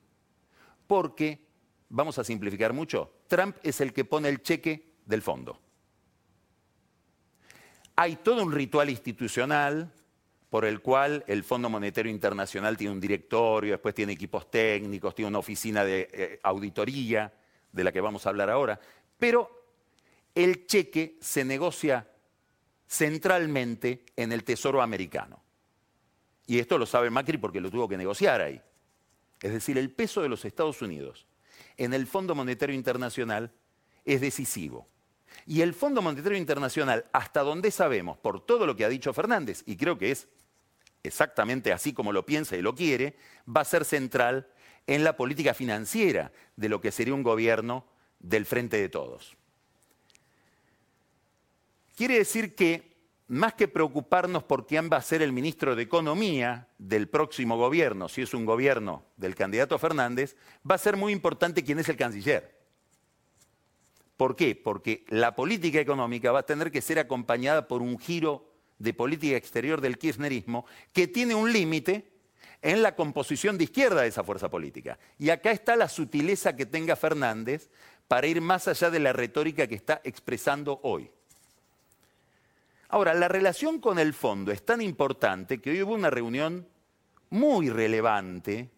porque 0.89 1.48
vamos 1.89 2.19
a 2.19 2.25
simplificar 2.25 2.73
mucho, 2.73 3.13
Trump 3.27 3.57
es 3.63 3.81
el 3.81 3.93
que 3.93 4.05
pone 4.05 4.29
el 4.29 4.43
cheque 4.43 4.95
del 5.07 5.23
fondo. 5.23 5.61
Hay 7.97 8.17
todo 8.17 8.45
un 8.45 8.53
ritual 8.53 8.91
institucional 8.91 9.93
por 10.51 10.65
el 10.65 10.81
cual 10.81 11.25
el 11.27 11.45
Fondo 11.45 11.69
Monetario 11.69 12.11
Internacional 12.11 12.77
tiene 12.77 12.93
un 12.93 13.01
directorio, 13.01 13.73
después 13.73 13.95
tiene 13.95 14.13
equipos 14.13 14.51
técnicos, 14.51 15.15
tiene 15.15 15.29
una 15.29 15.39
oficina 15.39 15.85
de 15.85 16.09
eh, 16.13 16.41
auditoría, 16.43 17.33
de 17.71 17.85
la 17.85 17.93
que 17.93 18.01
vamos 18.01 18.25
a 18.25 18.31
hablar 18.31 18.49
ahora, 18.49 18.81
pero 19.19 19.51
el 20.35 20.67
cheque 20.67 21.19
se 21.21 21.45
negocia 21.45 22.09
centralmente 22.89 24.07
en 24.17 24.33
el 24.33 24.45
Tesoro 24.45 24.81
americano. 24.81 25.43
Y 26.47 26.59
esto 26.59 26.79
lo 26.79 26.87
sabe 26.87 27.11
Macri 27.11 27.37
porque 27.37 27.61
lo 27.61 27.71
tuvo 27.71 27.87
que 27.87 27.99
negociar 27.99 28.41
ahí. 28.41 28.61
Es 29.43 29.53
decir, 29.53 29.77
el 29.77 29.91
peso 29.91 30.23
de 30.23 30.31
los 30.31 30.45
Estados 30.47 30.81
Unidos 30.81 31.28
en 31.79 31.95
el 31.95 32.07
Fondo 32.07 32.35
Monetario 32.35 32.75
Internacional 32.75 33.53
es 34.05 34.21
decisivo. 34.21 34.87
Y 35.47 35.63
el 35.63 35.75
Fondo 35.75 36.03
Monetario 36.03 36.37
Internacional, 36.37 37.05
hasta 37.13 37.43
donde 37.43 37.71
sabemos, 37.71 38.19
por 38.19 38.45
todo 38.45 38.67
lo 38.67 38.77
que 38.77 38.85
ha 38.85 38.89
dicho 38.89 39.13
Fernández, 39.15 39.63
y 39.67 39.77
creo 39.77 39.97
que 39.97 40.11
es 40.11 40.29
exactamente 41.03 41.73
así 41.73 41.93
como 41.93 42.13
lo 42.13 42.27
piensa 42.27 42.57
y 42.57 42.63
lo 42.63 42.75
quiere, 42.75 43.17
va 43.49 43.63
a 43.63 43.67
ser 43.67 43.85
central 43.85 44.49
en 44.87 45.05
la 45.05 45.17
política 45.17 45.55
financiera 45.55 46.33
de 46.57 46.69
lo 46.69 46.81
que 46.81 46.91
sería 46.91 47.15
un 47.15 47.23
gobierno 47.23 47.85
del 48.19 48.47
frente 48.47 48.79
de 48.79 48.89
todos. 48.89 49.37
Quiere 51.97 52.19
decir 52.19 52.55
que 52.55 52.88
más 53.29 53.55
que 53.55 53.69
preocuparnos 53.69 54.43
por 54.43 54.67
quién 54.67 54.89
va 54.91 54.97
a 54.97 55.03
ser 55.03 55.21
el 55.21 55.33
ministro 55.33 55.77
de 55.77 55.83
Economía 55.83 56.69
del 56.79 57.09
próximo 57.09 57.59
gobierno, 57.59 58.09
si 58.09 58.23
es 58.23 58.33
un 58.33 58.47
gobierno 58.47 59.05
del 59.17 59.35
candidato 59.35 59.79
Fernández, 59.79 60.35
va 60.69 60.75
a 60.75 60.79
ser 60.79 60.97
muy 60.97 61.13
importante 61.13 61.63
quién 61.63 61.79
es 61.79 61.89
el 61.91 61.97
canciller. 61.97 62.59
¿Por 64.17 64.35
qué? 64.35 64.57
Porque 64.57 65.05
la 65.09 65.37
política 65.37 65.79
económica 65.79 66.33
va 66.33 66.41
a 66.41 66.47
tener 66.47 66.73
que 66.73 66.81
ser 66.81 66.99
acompañada 66.99 67.69
por 67.69 67.83
un 67.83 67.99
giro 67.99 68.51
de 68.79 68.95
política 68.95 69.37
exterior 69.37 69.81
del 69.81 69.99
kirchnerismo 69.99 70.65
que 70.93 71.07
tiene 71.07 71.35
un 71.35 71.53
límite 71.53 72.11
en 72.63 72.83
la 72.83 72.97
composición 72.97 73.59
de 73.59 73.65
izquierda 73.65 74.03
de 74.03 74.09
esa 74.09 74.25
fuerza 74.25 74.51
política. 74.51 74.99
Y 75.19 75.31
acá 75.31 75.51
está 75.51 75.77
la 75.77 75.89
sutileza 75.89 76.57
que 76.57 76.67
tenga 76.67 76.97
Fernández 76.97 77.71
para 78.09 78.27
ir 78.27 78.41
más 78.41 78.67
allá 78.69 78.91
de 78.91 79.01
la 79.01 79.13
retórica 79.13 79.67
que 79.67 79.75
está 79.75 80.01
expresando 80.03 80.81
hoy. 80.83 81.11
Ahora, 82.89 83.13
la 83.15 83.29
relación 83.29 83.81
con 83.81 83.99
el 83.99 84.15
fondo 84.15 84.51
es 84.51 84.65
tan 84.65 84.81
importante 84.81 85.61
que 85.61 85.71
hoy 85.71 85.83
hubo 85.83 85.95
una 85.95 86.11
reunión 86.11 86.67
muy 87.29 87.69
relevante 87.69 88.71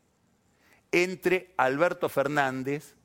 entre 0.90 1.54
Alberto 1.56 2.08
Fernández 2.08 2.96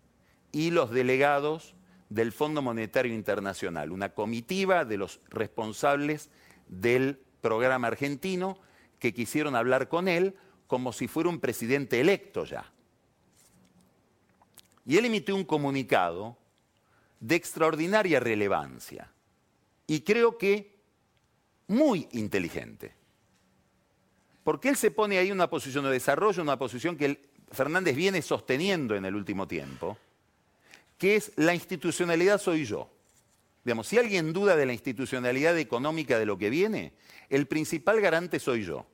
y 0.52 0.72
los 0.72 0.90
delegados 0.90 1.76
del 2.10 2.32
Fondo 2.32 2.64
Monetario 2.64 3.14
Internacional, 3.14 3.92
una 3.92 4.14
comitiva 4.14 4.84
de 4.84 4.98
los 4.98 5.20
responsables 5.30 6.32
del 6.68 7.20
programa 7.42 7.88
argentino 7.88 8.58
que 8.98 9.14
quisieron 9.14 9.56
hablar 9.56 9.88
con 9.88 10.08
él 10.08 10.36
como 10.66 10.92
si 10.92 11.08
fuera 11.08 11.30
un 11.30 11.40
presidente 11.40 12.00
electo 12.00 12.46
ya. 12.46 12.72
Y 14.88 14.98
él 14.98 15.06
emitió 15.06 15.36
un 15.36 15.46
comunicado 15.46 16.38
de 17.20 17.36
extraordinaria 17.36 18.20
relevancia. 18.20 19.12
Y 19.88 20.02
creo 20.02 20.38
que 20.38 20.75
muy 21.68 22.08
inteligente. 22.12 22.94
Porque 24.44 24.70
él 24.70 24.76
se 24.76 24.92
pone 24.92 25.18
ahí 25.18 25.32
una 25.32 25.50
posición 25.50 25.86
de 25.86 25.92
desarrollo, 25.92 26.44
una 26.44 26.60
posición 26.60 26.96
que 26.96 27.30
Fernández 27.52 27.96
viene 27.96 28.22
sosteniendo 28.22 28.96
en 28.96 29.06
el 29.06 29.16
último 29.16 29.48
tiempo, 29.48 29.98
que 30.98 31.16
es 31.16 31.32
la 31.36 31.54
institucionalidad 31.54 32.40
soy 32.40 32.66
yo. 32.66 32.90
Digamos, 33.64 33.88
si 33.88 33.98
alguien 33.98 34.32
duda 34.34 34.56
de 34.56 34.68
la 34.68 34.74
institucionalidad 34.74 35.58
económica 35.58 36.20
de 36.20 36.28
lo 36.28 36.38
que 36.38 36.52
viene, 36.52 36.94
el 37.30 37.48
principal 37.48 38.00
garante 38.02 38.40
soy 38.40 38.64
yo. 38.64 38.86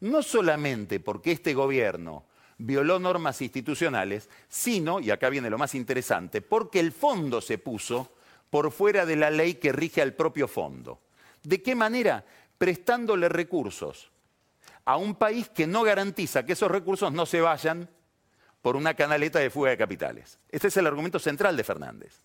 no 0.00 0.22
solamente 0.22 1.00
porque 1.00 1.32
este 1.32 1.54
gobierno 1.54 2.26
violó 2.58 2.98
normas 2.98 3.42
institucionales, 3.42 4.28
sino, 4.48 5.00
y 5.00 5.10
acá 5.10 5.28
viene 5.28 5.50
lo 5.50 5.58
más 5.58 5.74
interesante, 5.74 6.40
porque 6.42 6.80
el 6.80 6.92
fondo 6.92 7.40
se 7.40 7.58
puso 7.58 8.12
por 8.50 8.70
fuera 8.72 9.04
de 9.04 9.16
la 9.16 9.30
ley 9.30 9.54
que 9.54 9.72
rige 9.72 10.02
al 10.02 10.14
propio 10.14 10.48
fondo. 10.48 11.00
¿De 11.46 11.62
qué 11.62 11.76
manera? 11.76 12.24
Prestándole 12.58 13.28
recursos 13.28 14.10
a 14.84 14.96
un 14.96 15.14
país 15.14 15.48
que 15.48 15.64
no 15.64 15.84
garantiza 15.84 16.44
que 16.44 16.54
esos 16.54 16.68
recursos 16.68 17.12
no 17.12 17.24
se 17.24 17.40
vayan 17.40 17.88
por 18.60 18.74
una 18.74 18.94
canaleta 18.94 19.38
de 19.38 19.48
fuga 19.48 19.70
de 19.70 19.76
capitales. 19.76 20.40
Este 20.48 20.66
es 20.66 20.76
el 20.76 20.88
argumento 20.88 21.20
central 21.20 21.56
de 21.56 21.62
Fernández. 21.62 22.20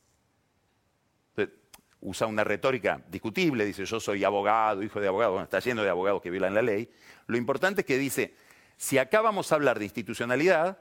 Usa 1.99 2.25
una 2.25 2.43
retórica 2.43 2.99
discutible, 3.09 3.63
dice 3.63 3.85
yo 3.85 3.99
soy 3.99 4.23
abogado, 4.23 4.81
hijo 4.81 4.99
de 4.99 5.07
abogado, 5.07 5.33
bueno, 5.33 5.43
está 5.43 5.59
lleno 5.59 5.83
de 5.83 5.89
abogados 5.91 6.19
que 6.19 6.31
violan 6.31 6.55
la 6.55 6.63
ley. 6.63 6.91
Lo 7.27 7.37
importante 7.37 7.81
es 7.81 7.85
que 7.85 7.99
dice, 7.99 8.33
si 8.75 8.97
acá 8.97 9.21
vamos 9.21 9.51
a 9.51 9.55
hablar 9.55 9.77
de 9.77 9.85
institucionalidad, 9.85 10.79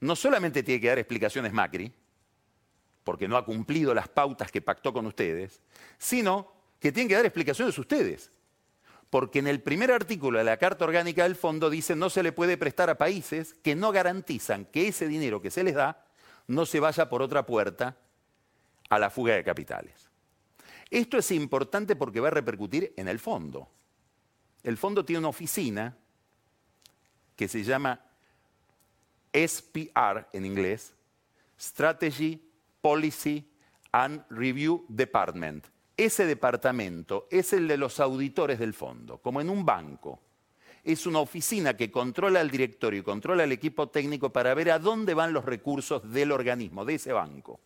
no 0.00 0.14
solamente 0.14 0.62
tiene 0.62 0.78
que 0.78 0.88
dar 0.88 0.98
explicaciones 0.98 1.54
Macri, 1.54 1.90
porque 3.02 3.28
no 3.28 3.38
ha 3.38 3.46
cumplido 3.46 3.94
las 3.94 4.08
pautas 4.08 4.52
que 4.52 4.60
pactó 4.60 4.92
con 4.92 5.06
ustedes, 5.06 5.62
sino 5.96 6.61
que 6.82 6.90
tienen 6.90 7.08
que 7.08 7.14
dar 7.14 7.24
explicaciones 7.24 7.78
ustedes. 7.78 8.32
Porque 9.08 9.38
en 9.38 9.46
el 9.46 9.62
primer 9.62 9.92
artículo 9.92 10.38
de 10.38 10.44
la 10.44 10.56
Carta 10.56 10.84
Orgánica 10.84 11.22
del 11.22 11.36
Fondo 11.36 11.70
dice 11.70 11.94
no 11.94 12.10
se 12.10 12.24
le 12.24 12.32
puede 12.32 12.56
prestar 12.56 12.90
a 12.90 12.98
países 12.98 13.54
que 13.62 13.76
no 13.76 13.92
garantizan 13.92 14.64
que 14.64 14.88
ese 14.88 15.06
dinero 15.06 15.40
que 15.40 15.52
se 15.52 15.62
les 15.62 15.76
da 15.76 16.04
no 16.48 16.66
se 16.66 16.80
vaya 16.80 17.08
por 17.08 17.22
otra 17.22 17.46
puerta 17.46 17.96
a 18.90 18.98
la 18.98 19.10
fuga 19.10 19.34
de 19.34 19.44
capitales. 19.44 20.08
Esto 20.90 21.18
es 21.18 21.30
importante 21.30 21.94
porque 21.94 22.18
va 22.18 22.28
a 22.28 22.32
repercutir 22.32 22.92
en 22.96 23.06
el 23.06 23.20
fondo. 23.20 23.68
El 24.64 24.76
fondo 24.76 25.04
tiene 25.04 25.20
una 25.20 25.28
oficina 25.28 25.96
que 27.36 27.46
se 27.46 27.62
llama 27.62 28.00
SPR 29.32 30.26
en 30.32 30.44
inglés, 30.44 30.94
Strategy, 31.60 32.42
Policy 32.80 33.48
and 33.92 34.24
Review 34.30 34.84
Department. 34.88 35.71
Ese 35.96 36.26
departamento 36.26 37.28
es 37.30 37.52
el 37.52 37.68
de 37.68 37.76
los 37.76 38.00
auditores 38.00 38.58
del 38.58 38.74
fondo, 38.74 39.18
como 39.18 39.40
en 39.40 39.50
un 39.50 39.64
banco. 39.64 40.20
Es 40.84 41.06
una 41.06 41.20
oficina 41.20 41.76
que 41.76 41.90
controla 41.90 42.40
al 42.40 42.50
directorio 42.50 43.00
y 43.00 43.04
controla 43.04 43.44
al 43.44 43.52
equipo 43.52 43.88
técnico 43.88 44.30
para 44.30 44.54
ver 44.54 44.70
a 44.70 44.78
dónde 44.78 45.14
van 45.14 45.32
los 45.32 45.44
recursos 45.44 46.10
del 46.12 46.32
organismo, 46.32 46.84
de 46.84 46.94
ese 46.94 47.12
banco. 47.12 47.60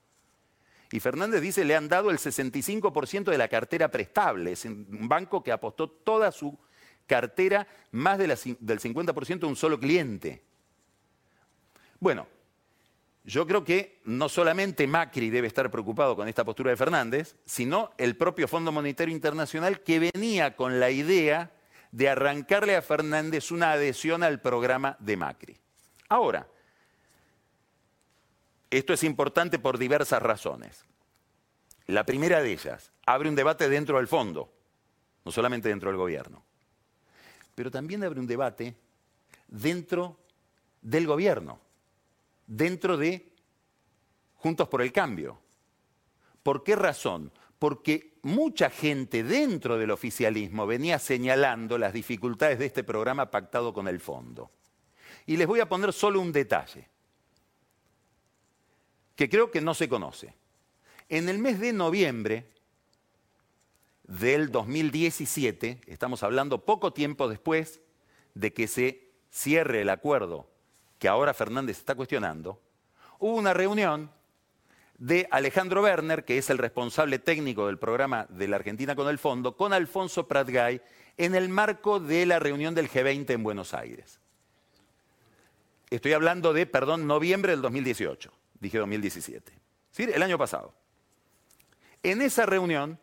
Y 0.93 1.01
Fernández 1.01 1.41
dice, 1.41 1.65
le 1.65 1.75
han 1.75 1.89
dado 1.89 2.11
el 2.11 2.19
65% 2.19 3.25
de 3.25 3.39
la 3.39 3.49
cartera 3.49 3.91
prestable. 3.91 4.53
Es 4.53 4.65
un 4.65 5.09
banco 5.09 5.43
que 5.43 5.53
apostó 5.53 5.89
toda 5.89 6.31
su 6.31 6.57
cartera 7.07 7.67
más 7.93 8.19
del 8.19 8.31
50% 8.31 9.39
de 9.39 9.47
un 9.47 9.57
solo 9.57 9.81
cliente. 9.81 10.43
Bueno, 11.99 12.27
yo 13.27 13.47
creo 13.47 13.63
que 13.63 14.01
no 14.05 14.31
solamente 14.31 14.87
Macri 14.87 15.29
debe 15.29 15.49
estar 15.49 15.71
preocupado 15.71 16.17
con 16.17 16.29
esta 16.29 16.45
postura 16.45 16.71
de 16.71 16.79
Fernández, 16.79 17.37
sino 17.45 17.91
el 17.99 18.17
propio 18.17 18.49
Fondo 18.49 18.73
Monetario 18.73 19.15
Internacional 19.15 19.83
que 19.83 20.11
venía 20.15 20.57
con 20.57 20.81
la 20.81 20.91
idea 20.91 21.53
de 21.93 22.09
arrancarle 22.09 22.77
a 22.77 22.83
Fernández 22.83 23.51
una 23.51 23.73
adhesión 23.73 24.23
al 24.23 24.41
programa 24.41 24.97
de 25.01 25.17
Macri. 25.17 25.57
Ahora, 26.09 26.47
esto 28.71 28.95
es 28.95 29.05
importante 29.05 29.59
por 29.59 29.77
diversas 29.77 30.23
razones. 30.23 30.85
La 31.87 32.05
primera 32.07 32.41
de 32.41 32.53
ellas, 32.53 32.93
abre 33.05 33.29
un 33.29 33.35
debate 33.35 33.69
dentro 33.69 33.99
del 33.99 34.09
fondo, 34.09 34.53
no 35.25 35.31
solamente 35.31 35.69
dentro 35.69 35.91
del 35.91 35.99
gobierno 35.99 36.47
pero 37.57 37.71
también 37.71 38.05
abre 38.05 38.21
un 38.21 38.27
debate 38.27 38.77
dentro 39.49 40.21
del 40.83 41.07
gobierno, 41.07 41.59
dentro 42.47 42.97
de 42.97 43.33
Juntos 44.35 44.69
por 44.69 44.83
el 44.83 44.93
Cambio. 44.93 45.41
¿Por 46.43 46.63
qué 46.63 46.77
razón? 46.77 47.33
Porque 47.59 48.19
mucha 48.23 48.71
gente 48.71 49.25
dentro 49.25 49.79
del 49.79 49.91
oficialismo 49.91 50.67
venía 50.67 50.99
señalando 50.99 51.79
las 51.79 51.93
dificultades 51.93 52.59
de 52.59 52.67
este 52.67 52.85
programa 52.85 53.31
pactado 53.31 53.73
con 53.73 53.89
el 53.89 53.99
fondo. 53.99 54.51
Y 55.27 55.37
les 55.37 55.47
voy 55.47 55.61
a 55.61 55.69
poner 55.69 55.93
solo 55.93 56.21
un 56.21 56.31
detalle, 56.31 56.89
que 59.17 59.29
creo 59.29 59.51
que 59.51 59.61
no 59.61 59.75
se 59.75 59.89
conoce. 59.89 60.35
En 61.09 61.29
el 61.29 61.39
mes 61.39 61.59
de 61.59 61.73
noviembre, 61.73 62.53
del 64.05 64.53
2017, 64.53 65.81
estamos 65.87 66.23
hablando 66.23 66.65
poco 66.65 66.93
tiempo 66.93 67.29
después 67.29 67.81
de 68.35 68.53
que 68.53 68.69
se 68.69 69.11
cierre 69.31 69.81
el 69.81 69.89
acuerdo 69.89 70.49
que 70.99 71.09
ahora 71.09 71.35
Fernández 71.35 71.79
está 71.79 71.95
cuestionando, 71.95 72.61
hubo 73.19 73.37
una 73.37 73.55
reunión 73.55 74.11
de 74.99 75.29
Alejandro 75.31 75.83
Werner, 75.83 76.25
que 76.25 76.39
es 76.39 76.49
el 76.51 76.59
responsable 76.59 77.19
técnico 77.19 77.67
del 77.67 77.79
programa 77.79 78.27
de 78.31 78.49
la 78.49 78.57
Argentina 78.57 78.97
con 78.97 79.09
el 79.09 79.19
Fondo, 79.19 79.57
con 79.57 79.73
Alfonso 79.73 80.27
Pratgay 80.27 80.81
en 81.17 81.35
el 81.35 81.49
marco 81.49 82.01
de 82.01 82.27
la 82.27 82.39
reunión 82.39 82.75
del 82.75 82.91
G20 82.91 83.31
en 83.31 83.43
Buenos 83.43 83.75
Aires. 83.75 84.21
Estoy 85.91 86.15
hablando 86.15 86.53
de, 86.53 86.67
perdón, 86.67 87.07
noviembre 87.07 87.53
del 87.53 87.63
2018, 87.63 88.33
dije 88.61 88.79
2017, 88.79 89.53
¿sí? 89.91 90.03
el 90.05 90.23
año 90.23 90.39
pasado. 90.39 90.75
En 92.03 92.23
esa 92.23 92.47
reunión, 92.47 92.99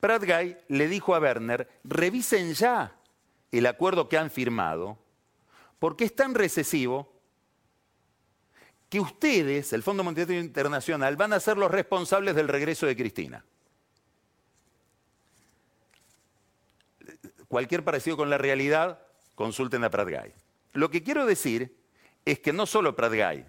Brad 0.00 0.24
Guy 0.24 0.56
le 0.68 0.88
dijo 0.88 1.14
a 1.14 1.20
Werner, 1.20 1.68
revisen 1.84 2.54
ya 2.54 2.96
el 3.52 3.66
acuerdo 3.66 4.08
que 4.08 4.18
han 4.18 4.30
firmado, 4.30 4.98
porque 5.78 6.04
es 6.04 6.14
tan 6.14 6.34
recesivo 6.34 7.15
que 8.88 9.00
ustedes, 9.00 9.72
el 9.72 9.82
Fondo 9.82 10.04
Monetario 10.04 10.40
Internacional, 10.40 11.16
van 11.16 11.32
a 11.32 11.40
ser 11.40 11.56
los 11.56 11.70
responsables 11.70 12.34
del 12.34 12.48
regreso 12.48 12.86
de 12.86 12.96
Cristina. 12.96 13.44
Cualquier 17.48 17.84
parecido 17.84 18.16
con 18.16 18.30
la 18.30 18.38
realidad, 18.38 19.00
consulten 19.34 19.84
a 19.84 19.90
Prat 19.90 20.08
Guy. 20.08 20.32
Lo 20.72 20.90
que 20.90 21.02
quiero 21.02 21.26
decir 21.26 21.76
es 22.24 22.40
que 22.40 22.52
no 22.52 22.66
solo 22.66 22.94
Prat 22.94 23.12
Guy, 23.12 23.44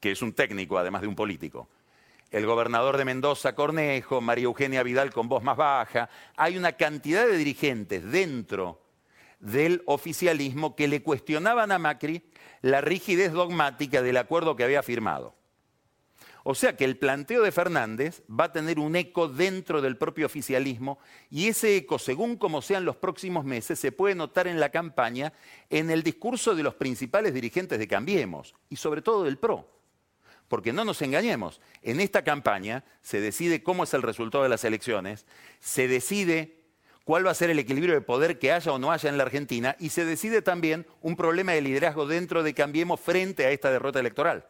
que 0.00 0.12
es 0.12 0.22
un 0.22 0.32
técnico 0.32 0.78
además 0.78 1.02
de 1.02 1.08
un 1.08 1.16
político, 1.16 1.68
el 2.30 2.44
gobernador 2.44 2.96
de 2.96 3.04
Mendoza, 3.04 3.54
Cornejo, 3.54 4.20
María 4.20 4.44
Eugenia 4.44 4.82
Vidal 4.82 5.12
con 5.12 5.28
voz 5.28 5.42
más 5.42 5.56
baja. 5.56 6.10
Hay 6.36 6.56
una 6.56 6.72
cantidad 6.72 7.26
de 7.26 7.36
dirigentes 7.36 8.04
dentro 8.10 8.85
del 9.40 9.82
oficialismo 9.86 10.74
que 10.76 10.88
le 10.88 11.02
cuestionaban 11.02 11.72
a 11.72 11.78
Macri 11.78 12.22
la 12.62 12.80
rigidez 12.80 13.32
dogmática 13.32 14.02
del 14.02 14.16
acuerdo 14.16 14.56
que 14.56 14.64
había 14.64 14.82
firmado. 14.82 15.34
O 16.48 16.54
sea 16.54 16.76
que 16.76 16.84
el 16.84 16.96
planteo 16.96 17.42
de 17.42 17.50
Fernández 17.50 18.22
va 18.30 18.44
a 18.44 18.52
tener 18.52 18.78
un 18.78 18.94
eco 18.94 19.26
dentro 19.26 19.82
del 19.82 19.96
propio 19.96 20.26
oficialismo 20.26 21.00
y 21.28 21.48
ese 21.48 21.76
eco, 21.76 21.98
según 21.98 22.36
como 22.36 22.62
sean 22.62 22.84
los 22.84 22.94
próximos 22.94 23.44
meses, 23.44 23.80
se 23.80 23.90
puede 23.90 24.14
notar 24.14 24.46
en 24.46 24.60
la 24.60 24.68
campaña, 24.68 25.32
en 25.70 25.90
el 25.90 26.04
discurso 26.04 26.54
de 26.54 26.62
los 26.62 26.76
principales 26.76 27.34
dirigentes 27.34 27.80
de 27.80 27.88
Cambiemos 27.88 28.54
y 28.70 28.76
sobre 28.76 29.02
todo 29.02 29.24
del 29.24 29.38
PRO. 29.38 29.68
Porque 30.46 30.72
no 30.72 30.84
nos 30.84 31.02
engañemos, 31.02 31.60
en 31.82 31.98
esta 31.98 32.22
campaña 32.22 32.84
se 33.02 33.20
decide 33.20 33.64
cómo 33.64 33.82
es 33.82 33.92
el 33.92 34.02
resultado 34.02 34.44
de 34.44 34.50
las 34.50 34.62
elecciones, 34.62 35.26
se 35.58 35.88
decide 35.88 36.55
cuál 37.06 37.24
va 37.24 37.30
a 37.30 37.34
ser 37.34 37.50
el 37.50 37.60
equilibrio 37.60 37.94
de 37.94 38.00
poder 38.00 38.36
que 38.40 38.50
haya 38.50 38.72
o 38.72 38.80
no 38.80 38.90
haya 38.90 39.08
en 39.08 39.16
la 39.16 39.22
Argentina 39.22 39.76
y 39.78 39.90
se 39.90 40.04
decide 40.04 40.42
también 40.42 40.88
un 41.00 41.14
problema 41.14 41.52
de 41.52 41.60
liderazgo 41.60 42.04
dentro 42.04 42.42
de 42.42 42.52
Cambiemos 42.52 42.98
frente 42.98 43.46
a 43.46 43.50
esta 43.52 43.70
derrota 43.70 44.00
electoral. 44.00 44.44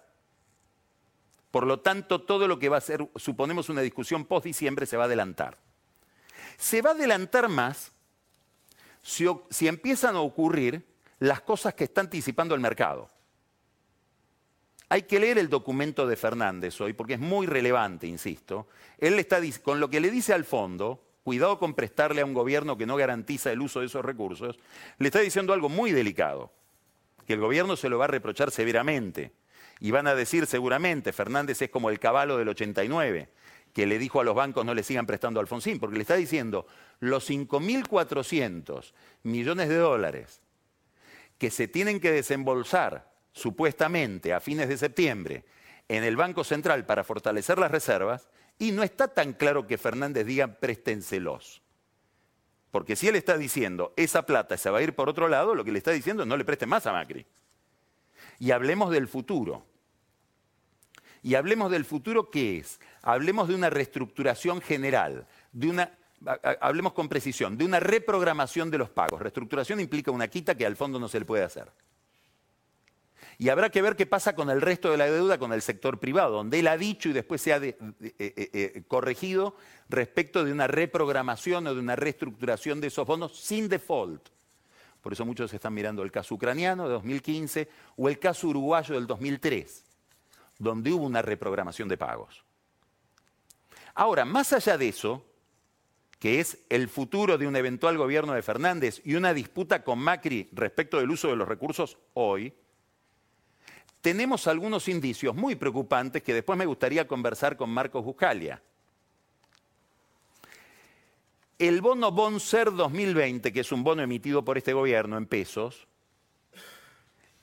Por 1.51 1.67
lo 1.67 1.81
tanto, 1.81 2.23
todo 2.23 2.49
lo 2.49 2.59
que 2.59 2.71
va 2.71 2.79
a 2.79 2.81
ser, 2.81 3.07
suponemos, 3.17 3.69
una 3.69 3.83
discusión 3.83 4.25
post-diciembre 4.25 4.87
se 4.87 4.97
va 4.97 5.03
a 5.03 5.07
adelantar. 5.07 5.59
Se 6.57 6.81
va 6.81 6.91
a 6.91 6.95
adelantar 6.95 7.51
más 7.51 7.93
si, 9.03 9.27
empiezan 9.69 10.17
a 10.17 10.21
ocurrir 10.21 10.83
las 11.19 11.43
cosas 11.43 11.75
que 11.75 11.85
está 11.85 12.01
anticipando 12.01 12.55
el 12.55 12.63
mercado. 12.63 13.11
Hay 14.89 15.03
que 15.03 15.21
leer 15.21 15.37
el 15.37 15.51
documento 15.51 16.07
de 16.07 16.17
Fernández 16.17 16.81
hoy 16.81 16.95
porque 16.95 17.15
es 17.15 17.21
muy 17.21 17.47
relevante, 17.47 18.07
insisto. 18.07 18.67
Él 18.97 19.19
está 19.19 19.41
con 19.63 19.79
lo 19.79 19.91
que 19.91 20.01
le 20.01 20.11
dice 20.11 20.33
al 20.33 20.47
fondo, 20.47 21.06
cuidado 21.27 21.59
con 21.59 21.75
prestarle 21.75 22.21
a 22.21 22.25
un 22.25 22.35
gobierno 22.35 22.79
que 22.79 22.87
no 22.87 22.95
garantiza 22.95 23.51
el 23.51 23.61
uso 23.61 23.81
de 23.81 23.87
esos 23.87 24.05
recursos, 24.05 24.61
le 24.99 25.09
está 25.09 25.19
diciendo 25.19 25.53
algo 25.53 25.69
muy 25.69 25.91
delicado, 25.91 26.53
que 27.27 27.33
el 27.33 27.41
gobierno 27.41 27.75
se 27.75 27.89
lo 27.89 27.99
va 27.99 28.05
a 28.05 28.07
reprochar 28.07 28.53
severamente. 28.53 29.33
Y 29.81 29.91
van 29.91 30.07
a 30.07 30.15
decir 30.15 30.47
seguramente, 30.47 31.13
Fernández 31.13 31.61
es 31.61 31.69
como 31.69 31.91
el 31.91 31.99
caballo 31.99 32.37
del 32.37 32.51
89, 32.51 33.29
que 33.73 33.87
le 33.87 33.99
dijo 33.99 34.21
a 34.21 34.25
los 34.25 34.37
bancos 34.37 34.65
no 34.65 34.73
le 34.73 34.85
sigan 34.85 35.05
prestando 35.05 35.41
a 35.41 35.43
Alfonsín, 35.43 35.81
porque 35.81 35.97
le 35.97 36.03
está 36.03 36.15
diciendo 36.15 36.69
los 37.01 37.29
5.400 37.29 38.93
millones 39.25 39.69
de 39.69 39.79
dólares 39.79 40.41
que 41.39 41.51
se 41.51 41.67
tienen 41.67 41.99
que 41.99 42.13
desembolsar 42.13 43.11
supuestamente 43.33 44.33
a 44.33 44.39
fines 44.39 44.69
de 44.69 44.79
septiembre 44.79 45.45
en 45.89 46.05
el 46.05 46.15
Banco 46.15 46.45
Central 46.45 46.87
para 46.87 47.03
fortalecer 47.03 47.59
las 47.59 47.73
reservas 47.73 48.29
y 48.59 48.73
no 48.73 48.83
está 48.83 49.09
tan 49.09 49.33
claro 49.33 49.67
que 49.67 49.79
Fernández 49.79 50.27
diga 50.27 50.47
préstenselos. 50.47 51.63
Porque 52.71 52.97
si 52.97 53.09
él 53.09 53.17
está 53.17 53.39
diciendo, 53.39 53.93
esa 53.97 54.27
plata 54.27 54.57
se 54.57 54.71
va 54.71 54.79
a 54.79 54.83
ir 54.83 54.95
por 54.95 55.09
otro 55.09 55.29
lado, 55.29 55.55
lo 55.55 55.65
que 55.65 55.73
le 55.73 55.79
está 55.79 55.93
diciendo 55.93 56.23
es 56.23 56.29
no 56.29 56.37
le 56.37 56.45
preste 56.45 56.67
más 56.67 56.87
a 56.87 56.93
Macri. 56.93 57.27
Y 58.39 58.51
hablemos 58.51 58.91
del 58.91 59.09
futuro. 59.09 59.65
Y 61.23 61.35
hablemos 61.35 61.71
del 61.71 61.85
futuro, 61.85 62.31
¿qué 62.31 62.59
es? 62.59 62.81
Hablemos 63.03 63.49
de 63.49 63.55
una 63.55 63.71
reestructuración 63.71 64.61
general, 64.61 65.27
de 65.53 65.69
una, 65.69 65.99
hablemos 66.61 66.93
con 66.93 67.09
precisión, 67.09 67.57
de 67.57 67.65
una 67.65 67.81
reprogramación 67.81 68.71
de 68.71 68.79
los 68.79 68.91
pagos. 68.91 69.21
Reestructuración 69.21 69.81
implica 69.81 70.11
una 70.11 70.29
quita 70.29 70.55
que 70.55 70.67
al 70.67 70.77
fondo 70.77 70.99
no 71.01 71.09
se 71.09 71.19
le 71.19 71.25
puede 71.25 71.45
hacer. 71.45 71.73
Y 73.39 73.51
habrá 73.51 73.71
que 73.71 73.83
ver 73.83 73.97
qué 73.97 74.07
pasa 74.07 74.35
con 74.35 74.49
el 74.49 74.63
resto 74.63 74.91
de 74.91 74.97
la 74.97 75.11
deuda 75.11 75.39
con 75.39 75.53
el 75.53 75.61
sector 75.61 75.99
privado, 75.99 76.37
donde 76.37 76.59
él 76.59 76.69
ha 76.69 76.79
dicho 76.79 77.09
y 77.09 77.13
después 77.13 77.43
se 77.43 77.53
ha 77.53 77.59
eh, 77.59 77.77
eh, 78.01 78.15
eh, 78.19 78.83
corregido 78.89 79.57
respecto 79.89 80.43
de 80.43 80.53
una 80.53 80.67
reprogramación 80.67 81.67
o 81.67 81.75
de 81.75 81.81
una 81.81 81.97
reestructuración 81.97 82.81
de 82.81 82.87
esos 82.87 83.07
bonos 83.07 83.39
sin 83.39 83.69
default. 83.69 84.29
Por 85.03 85.13
eso 85.13 85.25
muchos 85.27 85.53
están 85.53 85.75
mirando 85.75 86.03
el 86.03 86.11
caso 86.11 86.35
ucraniano 86.35 86.85
de 86.85 86.95
2015 86.95 87.69
o 87.97 88.09
el 88.09 88.19
caso 88.19 88.49
uruguayo 88.49 88.95
del 88.95 89.07
2003, 89.07 89.85
donde 90.59 90.93
hubo 90.93 91.05
una 91.05 91.23
reprogramación 91.23 91.89
de 91.89 91.99
pagos. 91.99 92.43
Ahora, 93.95 94.25
más 94.25 94.53
allá 94.53 94.77
de 94.79 94.89
eso, 94.89 95.25
que 96.19 96.41
es 96.41 96.59
el 96.71 96.89
futuro 96.89 97.37
de 97.37 97.47
un 97.47 97.55
eventual 97.55 97.99
gobierno 97.99 98.33
de 98.33 98.43
Fernández 98.43 99.01
y 99.05 99.15
una 99.15 99.35
disputa 99.35 99.85
con 99.85 99.99
Macri 99.99 100.49
respecto 100.53 100.99
del 100.99 101.11
uso 101.11 101.29
de 101.29 101.37
los 101.37 101.47
recursos 101.47 101.99
hoy, 102.15 102.55
tenemos 104.07 104.47
algunos 104.47 104.87
indicios 104.87 105.35
muy 105.35 105.57
preocupantes 105.57 106.23
que 106.23 106.33
después 106.33 106.57
me 106.57 106.65
gustaría 106.65 107.09
conversar 107.09 107.57
con 107.57 107.71
Marcos 107.71 108.05
Buscalia. 108.05 108.63
El 111.59 111.81
bono 111.81 112.13
Bonser 112.13 112.73
2020, 112.73 113.53
que 113.53 113.59
es 113.59 113.73
un 113.73 113.83
bono 113.83 114.03
emitido 114.03 114.45
por 114.45 114.59
este 114.59 114.73
gobierno 114.75 115.19
en 115.19 115.27
pesos, 115.27 115.89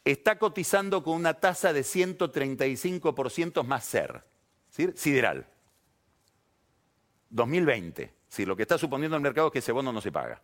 está 0.06 0.40
cotizando 0.40 1.04
con 1.04 1.16
una 1.16 1.34
tasa 1.34 1.74
de 1.74 1.82
135% 1.82 3.66
más 3.66 3.84
SER, 3.84 4.24
sideral. 4.96 5.46
2020. 7.30 8.14
Si 8.30 8.46
lo 8.46 8.56
que 8.56 8.62
está 8.62 8.78
suponiendo 8.78 9.18
el 9.18 9.22
mercado 9.22 9.48
es 9.48 9.52
que 9.52 9.60
ese 9.60 9.74
bono 9.74 9.92
no 9.92 10.00
se 10.00 10.14
paga. 10.14 10.42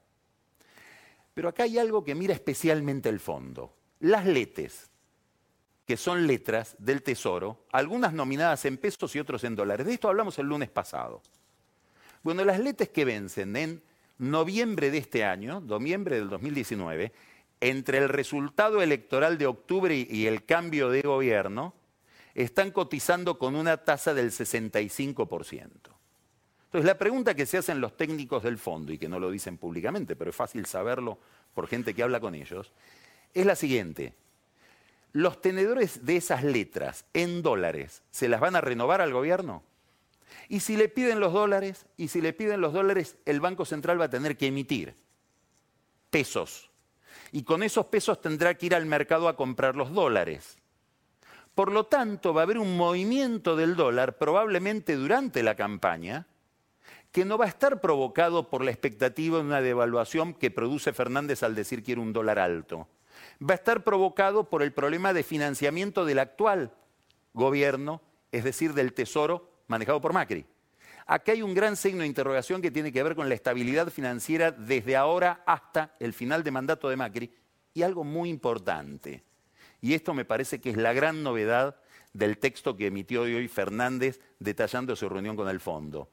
Pero 1.33 1.47
acá 1.47 1.63
hay 1.63 1.79
algo 1.79 2.03
que 2.03 2.13
mira 2.13 2.33
especialmente 2.33 3.07
el 3.07 3.21
fondo. 3.21 3.73
Las 4.01 4.25
letes, 4.25 4.88
que 5.89 5.97
son 5.97 6.27
letras 6.27 6.75
del 6.77 7.01
Tesoro, 7.01 7.65
algunas 7.71 8.13
nominadas 8.13 8.63
en 8.65 8.77
pesos 8.77 9.15
y 9.15 9.19
otros 9.19 9.43
en 9.43 9.55
dólares. 9.55 9.87
De 9.87 9.93
esto 9.93 10.07
hablamos 10.07 10.37
el 10.37 10.45
lunes 10.45 10.69
pasado. 10.69 11.23
Bueno, 12.21 12.45
las 12.45 12.59
letes 12.59 12.89
que 12.89 13.05
vencen 13.05 13.55
en 13.55 13.81
noviembre 14.19 14.91
de 14.91 14.99
este 14.99 15.25
año, 15.25 15.61
noviembre 15.61 16.17
del 16.17 16.29
2019, 16.29 17.11
entre 17.59 17.97
el 17.97 18.07
resultado 18.07 18.83
electoral 18.83 19.39
de 19.39 19.47
octubre 19.47 19.95
y 20.07 20.27
el 20.27 20.45
cambio 20.45 20.91
de 20.91 21.01
gobierno, 21.01 21.73
están 22.35 22.69
cotizando 22.69 23.39
con 23.39 23.55
una 23.55 23.77
tasa 23.77 24.13
del 24.13 24.29
65%. 24.29 25.63
Entonces, 26.65 26.85
la 26.85 26.99
pregunta 26.99 27.33
que 27.33 27.47
se 27.47 27.57
hacen 27.57 27.81
los 27.81 27.97
técnicos 27.97 28.43
del 28.43 28.59
fondo, 28.59 28.93
y 28.93 28.99
que 28.99 29.09
no 29.09 29.19
lo 29.19 29.31
dicen 29.31 29.57
públicamente, 29.57 30.15
pero 30.15 30.29
es 30.29 30.35
fácil 30.35 30.67
saberlo 30.67 31.17
por 31.55 31.65
gente 31.65 31.95
que 31.95 32.03
habla 32.03 32.19
con 32.19 32.35
ellos, 32.35 32.73
es 33.33 33.43
la 33.47 33.55
siguiente 33.55 34.13
los 35.11 35.41
tenedores 35.41 36.05
de 36.05 36.17
esas 36.17 36.43
letras 36.43 37.05
en 37.13 37.41
dólares, 37.41 38.03
¿se 38.11 38.29
las 38.29 38.39
van 38.39 38.55
a 38.55 38.61
renovar 38.61 39.01
al 39.01 39.13
gobierno? 39.13 39.63
Y 40.47 40.59
si 40.61 40.77
le 40.77 40.89
piden 40.89 41.19
los 41.19 41.33
dólares, 41.33 41.85
y 41.97 42.09
si 42.09 42.21
le 42.21 42.33
piden 42.33 42.61
los 42.61 42.73
dólares, 42.73 43.17
el 43.25 43.39
Banco 43.39 43.65
Central 43.65 43.99
va 43.99 44.05
a 44.05 44.09
tener 44.09 44.37
que 44.37 44.47
emitir 44.47 44.95
pesos. 46.09 46.69
Y 47.31 47.43
con 47.43 47.63
esos 47.63 47.85
pesos 47.87 48.21
tendrá 48.21 48.55
que 48.55 48.67
ir 48.67 48.75
al 48.75 48.85
mercado 48.85 49.27
a 49.27 49.35
comprar 49.35 49.75
los 49.75 49.91
dólares. 49.91 50.57
Por 51.53 51.71
lo 51.71 51.85
tanto, 51.85 52.33
va 52.33 52.41
a 52.41 52.43
haber 52.43 52.57
un 52.57 52.77
movimiento 52.77 53.55
del 53.55 53.75
dólar 53.75 54.17
probablemente 54.17 54.95
durante 54.95 55.43
la 55.43 55.55
campaña 55.55 56.25
que 57.11 57.25
no 57.25 57.37
va 57.37 57.45
a 57.45 57.49
estar 57.49 57.81
provocado 57.81 58.49
por 58.49 58.63
la 58.63 58.71
expectativa 58.71 59.37
de 59.37 59.43
una 59.43 59.61
devaluación 59.61 60.33
que 60.33 60.51
produce 60.51 60.93
Fernández 60.93 61.41
al 61.43 61.55
decir 61.55 61.83
que 61.83 61.93
era 61.93 62.01
un 62.01 62.13
dólar 62.13 62.39
alto 62.39 62.87
va 63.41 63.53
a 63.53 63.57
estar 63.57 63.83
provocado 63.83 64.49
por 64.49 64.61
el 64.63 64.73
problema 64.73 65.13
de 65.13 65.23
financiamiento 65.23 66.05
del 66.05 66.19
actual 66.19 66.73
gobierno, 67.33 68.01
es 68.31 68.43
decir, 68.43 68.73
del 68.73 68.93
Tesoro 68.93 69.49
manejado 69.67 70.01
por 70.01 70.13
Macri. 70.13 70.45
Aquí 71.05 71.31
hay 71.31 71.41
un 71.41 71.53
gran 71.53 71.75
signo 71.75 72.01
de 72.01 72.07
interrogación 72.07 72.61
que 72.61 72.69
tiene 72.69 72.91
que 72.91 73.01
ver 73.01 73.15
con 73.15 73.29
la 73.29 73.35
estabilidad 73.35 73.89
financiera 73.89 74.51
desde 74.51 74.95
ahora 74.95 75.41
hasta 75.45 75.95
el 75.99 76.13
final 76.13 76.43
de 76.43 76.51
mandato 76.51 76.89
de 76.89 76.97
Macri 76.97 77.33
y 77.73 77.81
algo 77.81 78.03
muy 78.03 78.29
importante. 78.29 79.23
Y 79.81 79.93
esto 79.93 80.13
me 80.13 80.25
parece 80.25 80.59
que 80.59 80.69
es 80.69 80.77
la 80.77 80.93
gran 80.93 81.23
novedad 81.23 81.77
del 82.13 82.37
texto 82.37 82.75
que 82.75 82.87
emitió 82.87 83.21
hoy 83.21 83.47
Fernández 83.47 84.19
detallando 84.39 84.95
su 84.95 85.07
reunión 85.09 85.35
con 85.35 85.47
el 85.47 85.59
fondo. 85.59 86.09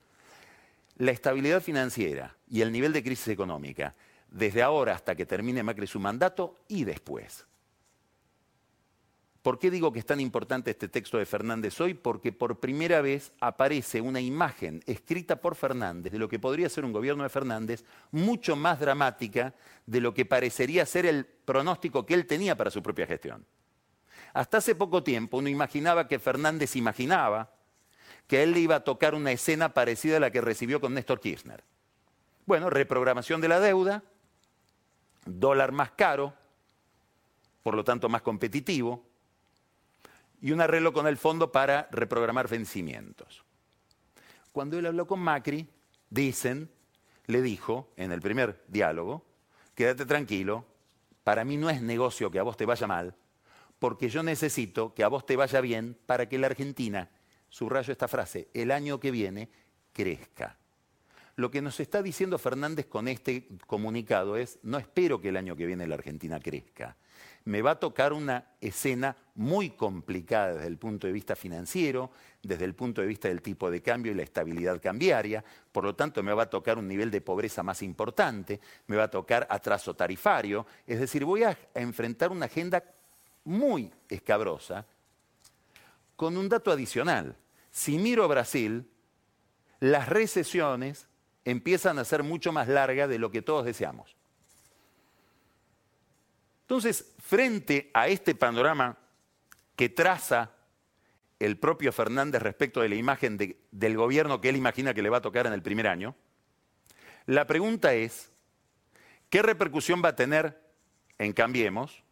La 0.97 1.11
estabilidad 1.11 1.62
financiera 1.62 2.37
y 2.49 2.62
el 2.62 2.73
nivel 2.73 2.93
de 2.93 3.03
crisis 3.03 3.29
económica 3.29 3.95
desde 4.37 4.62
ahora 4.62 4.94
hasta 4.94 5.14
que 5.14 5.27
termine 5.27 5.62
Macri 5.62 5.87
su 5.87 5.99
mandato 5.99 6.57
y 6.68 6.85
después. 6.85 7.46
¿Por 9.42 9.59
qué 9.61 9.70
digo 9.70 9.92
que 9.92 10.01
es 10.01 10.07
tan 10.07 10.20
importante 10.20 10.72
este 10.72 10.88
texto 10.88 11.18
de 11.18 11.25
Fernández 11.25 11.81
hoy? 11.81 11.94
Porque 11.94 12.33
por 12.33 12.59
primera 12.59 13.01
vez 13.01 13.33
aparece 13.40 14.01
una 14.01 14.20
imagen 14.20 14.83
escrita 14.87 15.37
por 15.37 15.55
Fernández 15.55 16.12
de 16.12 16.18
lo 16.18 16.29
que 16.29 16.40
podría 16.40 16.68
ser 16.68 16.85
un 16.85 16.92
gobierno 16.92 17.22
de 17.22 17.29
Fernández 17.29 17.85
mucho 18.11 18.57
más 18.57 18.81
dramática 18.81 19.55
de 19.87 20.01
lo 20.01 20.12
que 20.12 20.25
parecería 20.25 20.85
ser 20.85 21.07
el 21.07 21.25
pronóstico 21.25 22.05
que 22.05 22.14
él 22.14 22.27
tenía 22.27 22.57
para 22.57 22.72
su 22.72 22.83
propia 22.83 23.07
gestión. 23.07 23.46
Hasta 24.35 24.59
hace 24.59 24.75
poco 24.75 25.05
tiempo 25.05 25.38
uno 25.38 25.49
imaginaba 25.49 26.09
que 26.09 26.18
Fernández 26.18 26.75
imaginaba 26.75 27.53
que 28.27 28.38
a 28.38 28.42
él 28.42 28.53
le 28.53 28.61
iba 28.61 28.75
a 28.75 28.85
tocar 28.85 29.14
una 29.14 29.31
escena 29.31 29.72
parecida 29.72 30.16
a 30.16 30.20
la 30.20 30.33
que 30.33 30.40
recibió 30.40 30.81
con 30.81 30.92
Néstor 30.92 31.20
Kirchner. 31.20 31.62
Bueno, 32.46 32.68
reprogramación 32.68 33.40
de 33.40 33.49
la 33.49 33.61
deuda, 33.61 34.03
dólar 35.27 35.73
más 35.73 35.91
caro, 35.91 36.33
por 37.62 37.75
lo 37.75 37.85
tanto 37.85 38.09
más 38.09 38.23
competitivo, 38.23 39.05
y 40.41 40.53
un 40.53 40.61
arreglo 40.61 40.93
con 40.93 41.07
el 41.07 41.17
fondo 41.17 41.53
para 41.53 41.89
reprogramar 41.91 42.49
vencimientos. 42.49 43.45
Cuando 44.53 44.79
él 44.79 44.87
habló 44.87 45.07
con 45.07 45.21
Macri, 45.21 45.69
dicen, 46.09 46.71
le 47.27 47.43
dijo 47.43 47.91
en 47.97 48.12
el 48.12 48.21
primer 48.21 48.65
diálogo, 48.69 49.25
quédate 49.75 50.07
tranquilo, 50.07 50.65
para 51.25 51.45
mí 51.45 51.57
no 51.57 51.69
es 51.69 51.83
negocio 51.83 52.31
que 52.31 52.39
a 52.39 52.45
vos 52.45 52.57
te 52.57 52.67
vaya 52.67 52.87
mal, 52.87 53.15
porque 53.79 54.09
yo 54.09 54.23
necesito 54.23 54.95
que 54.95 55.03
a 55.03 55.09
vos 55.09 55.27
te 55.27 55.37
vaya 55.37 55.61
bien 55.61 55.99
para 56.07 56.29
que 56.29 56.39
la 56.39 56.47
Argentina, 56.47 57.11
subrayo 57.49 57.93
esta 57.93 58.09
frase, 58.09 58.49
el 58.55 58.71
año 58.71 59.01
que 59.01 59.11
viene, 59.11 59.51
crezca. 59.93 60.57
Lo 61.37 61.51
que 61.51 61.61
nos 61.61 61.81
está 61.81 62.03
diciendo 62.03 62.38
Fernández 62.38 62.87
con 62.87 63.09
este 63.09 63.46
comunicado 63.66 64.37
es, 64.37 64.59
no 64.62 64.79
espero 64.79 65.20
que 65.20 65.29
el 65.29 65.37
año 65.37 65.55
que 65.55 65.66
viene 65.66 65.87
la 65.87 65.96
Argentina 65.96 66.40
crezca. 66.40 66.96
Me 67.44 67.61
va 67.61 67.72
a 67.72 67.79
tocar 67.79 68.14
una 68.14 68.53
escena 68.59 69.14
muy 69.35 69.70
complicada 69.70 70.55
desde 70.55 70.66
el 70.66 70.79
punto 70.79 71.07
de 71.07 71.12
vista 71.12 71.37
financiero, 71.37 72.11
desde 72.42 72.64
el 72.64 72.75
punto 72.75 73.03
de 73.03 73.07
vista 73.07 73.29
del 73.29 73.42
tipo 73.42 73.70
de 73.70 73.83
cambio 73.83 74.12
y 74.12 74.14
la 74.14 74.22
estabilidad 74.22 74.81
cambiaria. 74.81 75.44
Por 75.70 75.85
lo 75.85 75.94
tanto, 75.94 76.22
me 76.22 76.33
va 76.33 76.44
a 76.44 76.51
tocar 76.51 76.79
un 76.79 76.88
nivel 76.88 77.11
de 77.11 77.20
pobreza 77.20 77.62
más 77.62 77.83
importante, 77.83 78.59
me 78.87 78.96
va 78.96 79.05
a 79.05 79.11
tocar 79.11 79.46
atraso 79.51 79.94
tarifario. 79.94 80.66
Es 80.87 80.99
decir, 80.99 81.25
voy 81.27 81.42
a 81.42 81.57
enfrentar 81.75 82.33
una 82.33 82.46
agenda 82.46 82.83
muy 83.44 83.92
escabrosa 84.09 84.87
con 86.16 86.38
un 86.38 86.49
dato 86.49 86.72
adicional. 86.72 87.37
Si 87.70 87.99
miro 87.99 88.25
a 88.25 88.27
Brasil, 88.27 88.88
las 89.81 90.09
recesiones 90.09 91.07
empiezan 91.47 91.99
a 91.99 92.05
ser 92.05 92.25
mucho 92.25 92.53
más 92.53 92.69
largas 92.69 93.09
de 93.09 93.19
lo 93.19 93.31
que 93.31 93.41
todos 93.41 93.65
deseamos. 93.65 94.17
Entonces, 96.63 97.15
frente 97.21 97.91
a 97.95 98.09
este 98.09 98.35
panorama 98.35 98.99
que 99.77 99.89
traza 99.89 100.51
el 101.39 101.57
propio 101.57 101.93
Fernández 101.93 102.43
respecto 102.43 102.81
de 102.81 102.89
la 102.89 102.97
imagen 102.97 103.39
del 103.71 103.97
gobierno 103.97 104.41
que 104.41 104.49
él 104.49 104.57
imagina 104.57 104.93
que 104.93 105.03
le 105.03 105.09
va 105.09 105.19
a 105.19 105.23
tocar 105.23 105.47
en 105.47 105.53
el 105.53 105.63
primer 105.63 105.87
año, 105.87 106.17
la 107.27 107.47
pregunta 107.47 107.95
es, 107.95 108.33
¿qué 109.31 109.41
repercusión 109.41 110.03
va 110.05 110.11
a 110.11 110.17
tener 110.17 110.61
en 111.19 111.33
Cambiemos? 111.33 112.03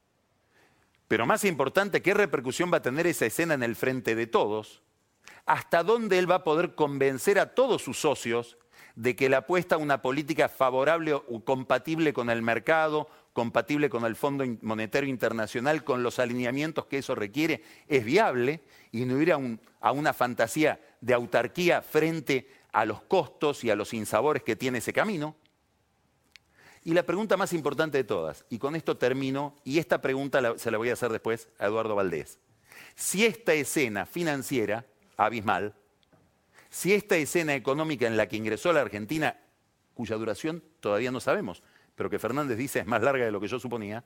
Pero 1.08 1.26
más 1.26 1.44
importante, 1.44 2.02
¿qué 2.02 2.14
repercusión 2.14 2.72
va 2.72 2.76
a 2.76 2.82
tener 2.82 3.08
esa 3.08 3.26
escena 3.26 3.54
en 3.54 3.64
el 3.64 3.74
frente 3.74 4.14
de 4.14 4.28
todos? 4.28 4.80
¿Hasta 5.44 5.82
dónde 5.82 6.18
él 6.18 6.30
va 6.30 6.36
a 6.36 6.44
poder 6.44 6.76
convencer 6.76 7.40
a 7.40 7.54
todos 7.54 7.82
sus 7.82 7.98
socios 7.98 8.58
de 8.94 9.16
que 9.16 9.28
la 9.28 9.38
apuesta 9.38 9.74
a 9.74 9.78
una 9.78 10.02
política 10.02 10.48
favorable 10.48 11.14
o 11.14 11.44
compatible 11.44 12.12
con 12.12 12.30
el 12.30 12.42
mercado, 12.42 13.08
compatible 13.32 13.90
con 13.90 14.04
el 14.04 14.14
Fondo 14.14 14.44
Monetario 14.62 15.10
Internacional, 15.10 15.82
con 15.84 16.02
los 16.02 16.18
alineamientos 16.18 16.86
que 16.86 16.98
eso 16.98 17.14
requiere, 17.14 17.62
es 17.88 18.04
viable 18.04 18.60
y 18.92 19.04
no 19.04 19.20
ir 19.20 19.32
a, 19.32 19.92
una 19.92 20.12
fantasía 20.12 20.80
de 21.00 21.14
autarquía 21.14 21.82
frente 21.82 22.48
a 22.72 22.84
los 22.84 23.02
costos 23.02 23.64
y 23.64 23.70
a 23.70 23.76
los 23.76 23.92
insabores 23.92 24.42
que 24.42 24.56
tiene 24.56 24.78
ese 24.78 24.92
camino. 24.92 25.34
Y 26.84 26.92
la 26.92 27.02
pregunta 27.02 27.36
más 27.36 27.52
importante 27.52 27.98
de 27.98 28.04
todas, 28.04 28.44
y 28.50 28.58
con 28.58 28.76
esto 28.76 28.96
termino, 28.96 29.56
y 29.64 29.78
esta 29.78 30.00
pregunta 30.00 30.56
se 30.58 30.70
la 30.70 30.78
voy 30.78 30.90
a 30.90 30.92
hacer 30.92 31.10
después 31.10 31.48
a 31.58 31.66
Eduardo 31.66 31.94
Valdés. 31.94 32.38
Si 32.94 33.24
esta 33.24 33.54
escena 33.54 34.06
financiera, 34.06 34.84
abismal, 35.16 35.74
si 36.74 36.92
esta 36.92 37.16
escena 37.16 37.54
económica 37.54 38.08
en 38.08 38.16
la 38.16 38.26
que 38.26 38.36
ingresó 38.36 38.72
la 38.72 38.80
Argentina, 38.80 39.38
cuya 39.94 40.16
duración 40.16 40.64
todavía 40.80 41.12
no 41.12 41.20
sabemos, 41.20 41.62
pero 41.94 42.10
que 42.10 42.18
Fernández 42.18 42.58
dice 42.58 42.80
es 42.80 42.86
más 42.86 43.00
larga 43.00 43.24
de 43.24 43.30
lo 43.30 43.40
que 43.40 43.46
yo 43.46 43.60
suponía, 43.60 44.02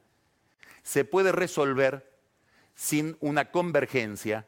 se 0.82 1.06
puede 1.06 1.32
resolver 1.32 2.12
sin 2.74 3.16
una 3.20 3.50
convergencia 3.50 4.46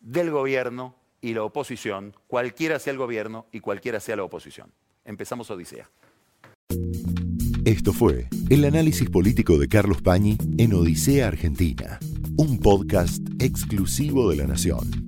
del 0.00 0.30
gobierno 0.30 0.96
y 1.22 1.32
la 1.32 1.44
oposición, 1.44 2.14
cualquiera 2.26 2.78
sea 2.78 2.90
el 2.92 2.98
gobierno 2.98 3.46
y 3.52 3.60
cualquiera 3.60 4.00
sea 4.00 4.16
la 4.16 4.24
oposición. 4.24 4.70
Empezamos 5.06 5.50
Odisea. 5.50 5.88
Esto 7.64 7.94
fue 7.94 8.28
el 8.50 8.66
análisis 8.66 9.08
político 9.08 9.56
de 9.56 9.68
Carlos 9.68 10.02
Pañi 10.02 10.36
en 10.58 10.74
Odisea 10.74 11.26
Argentina, 11.26 11.98
un 12.36 12.60
podcast 12.60 13.22
exclusivo 13.40 14.28
de 14.28 14.36
La 14.36 14.46
Nación. 14.46 15.07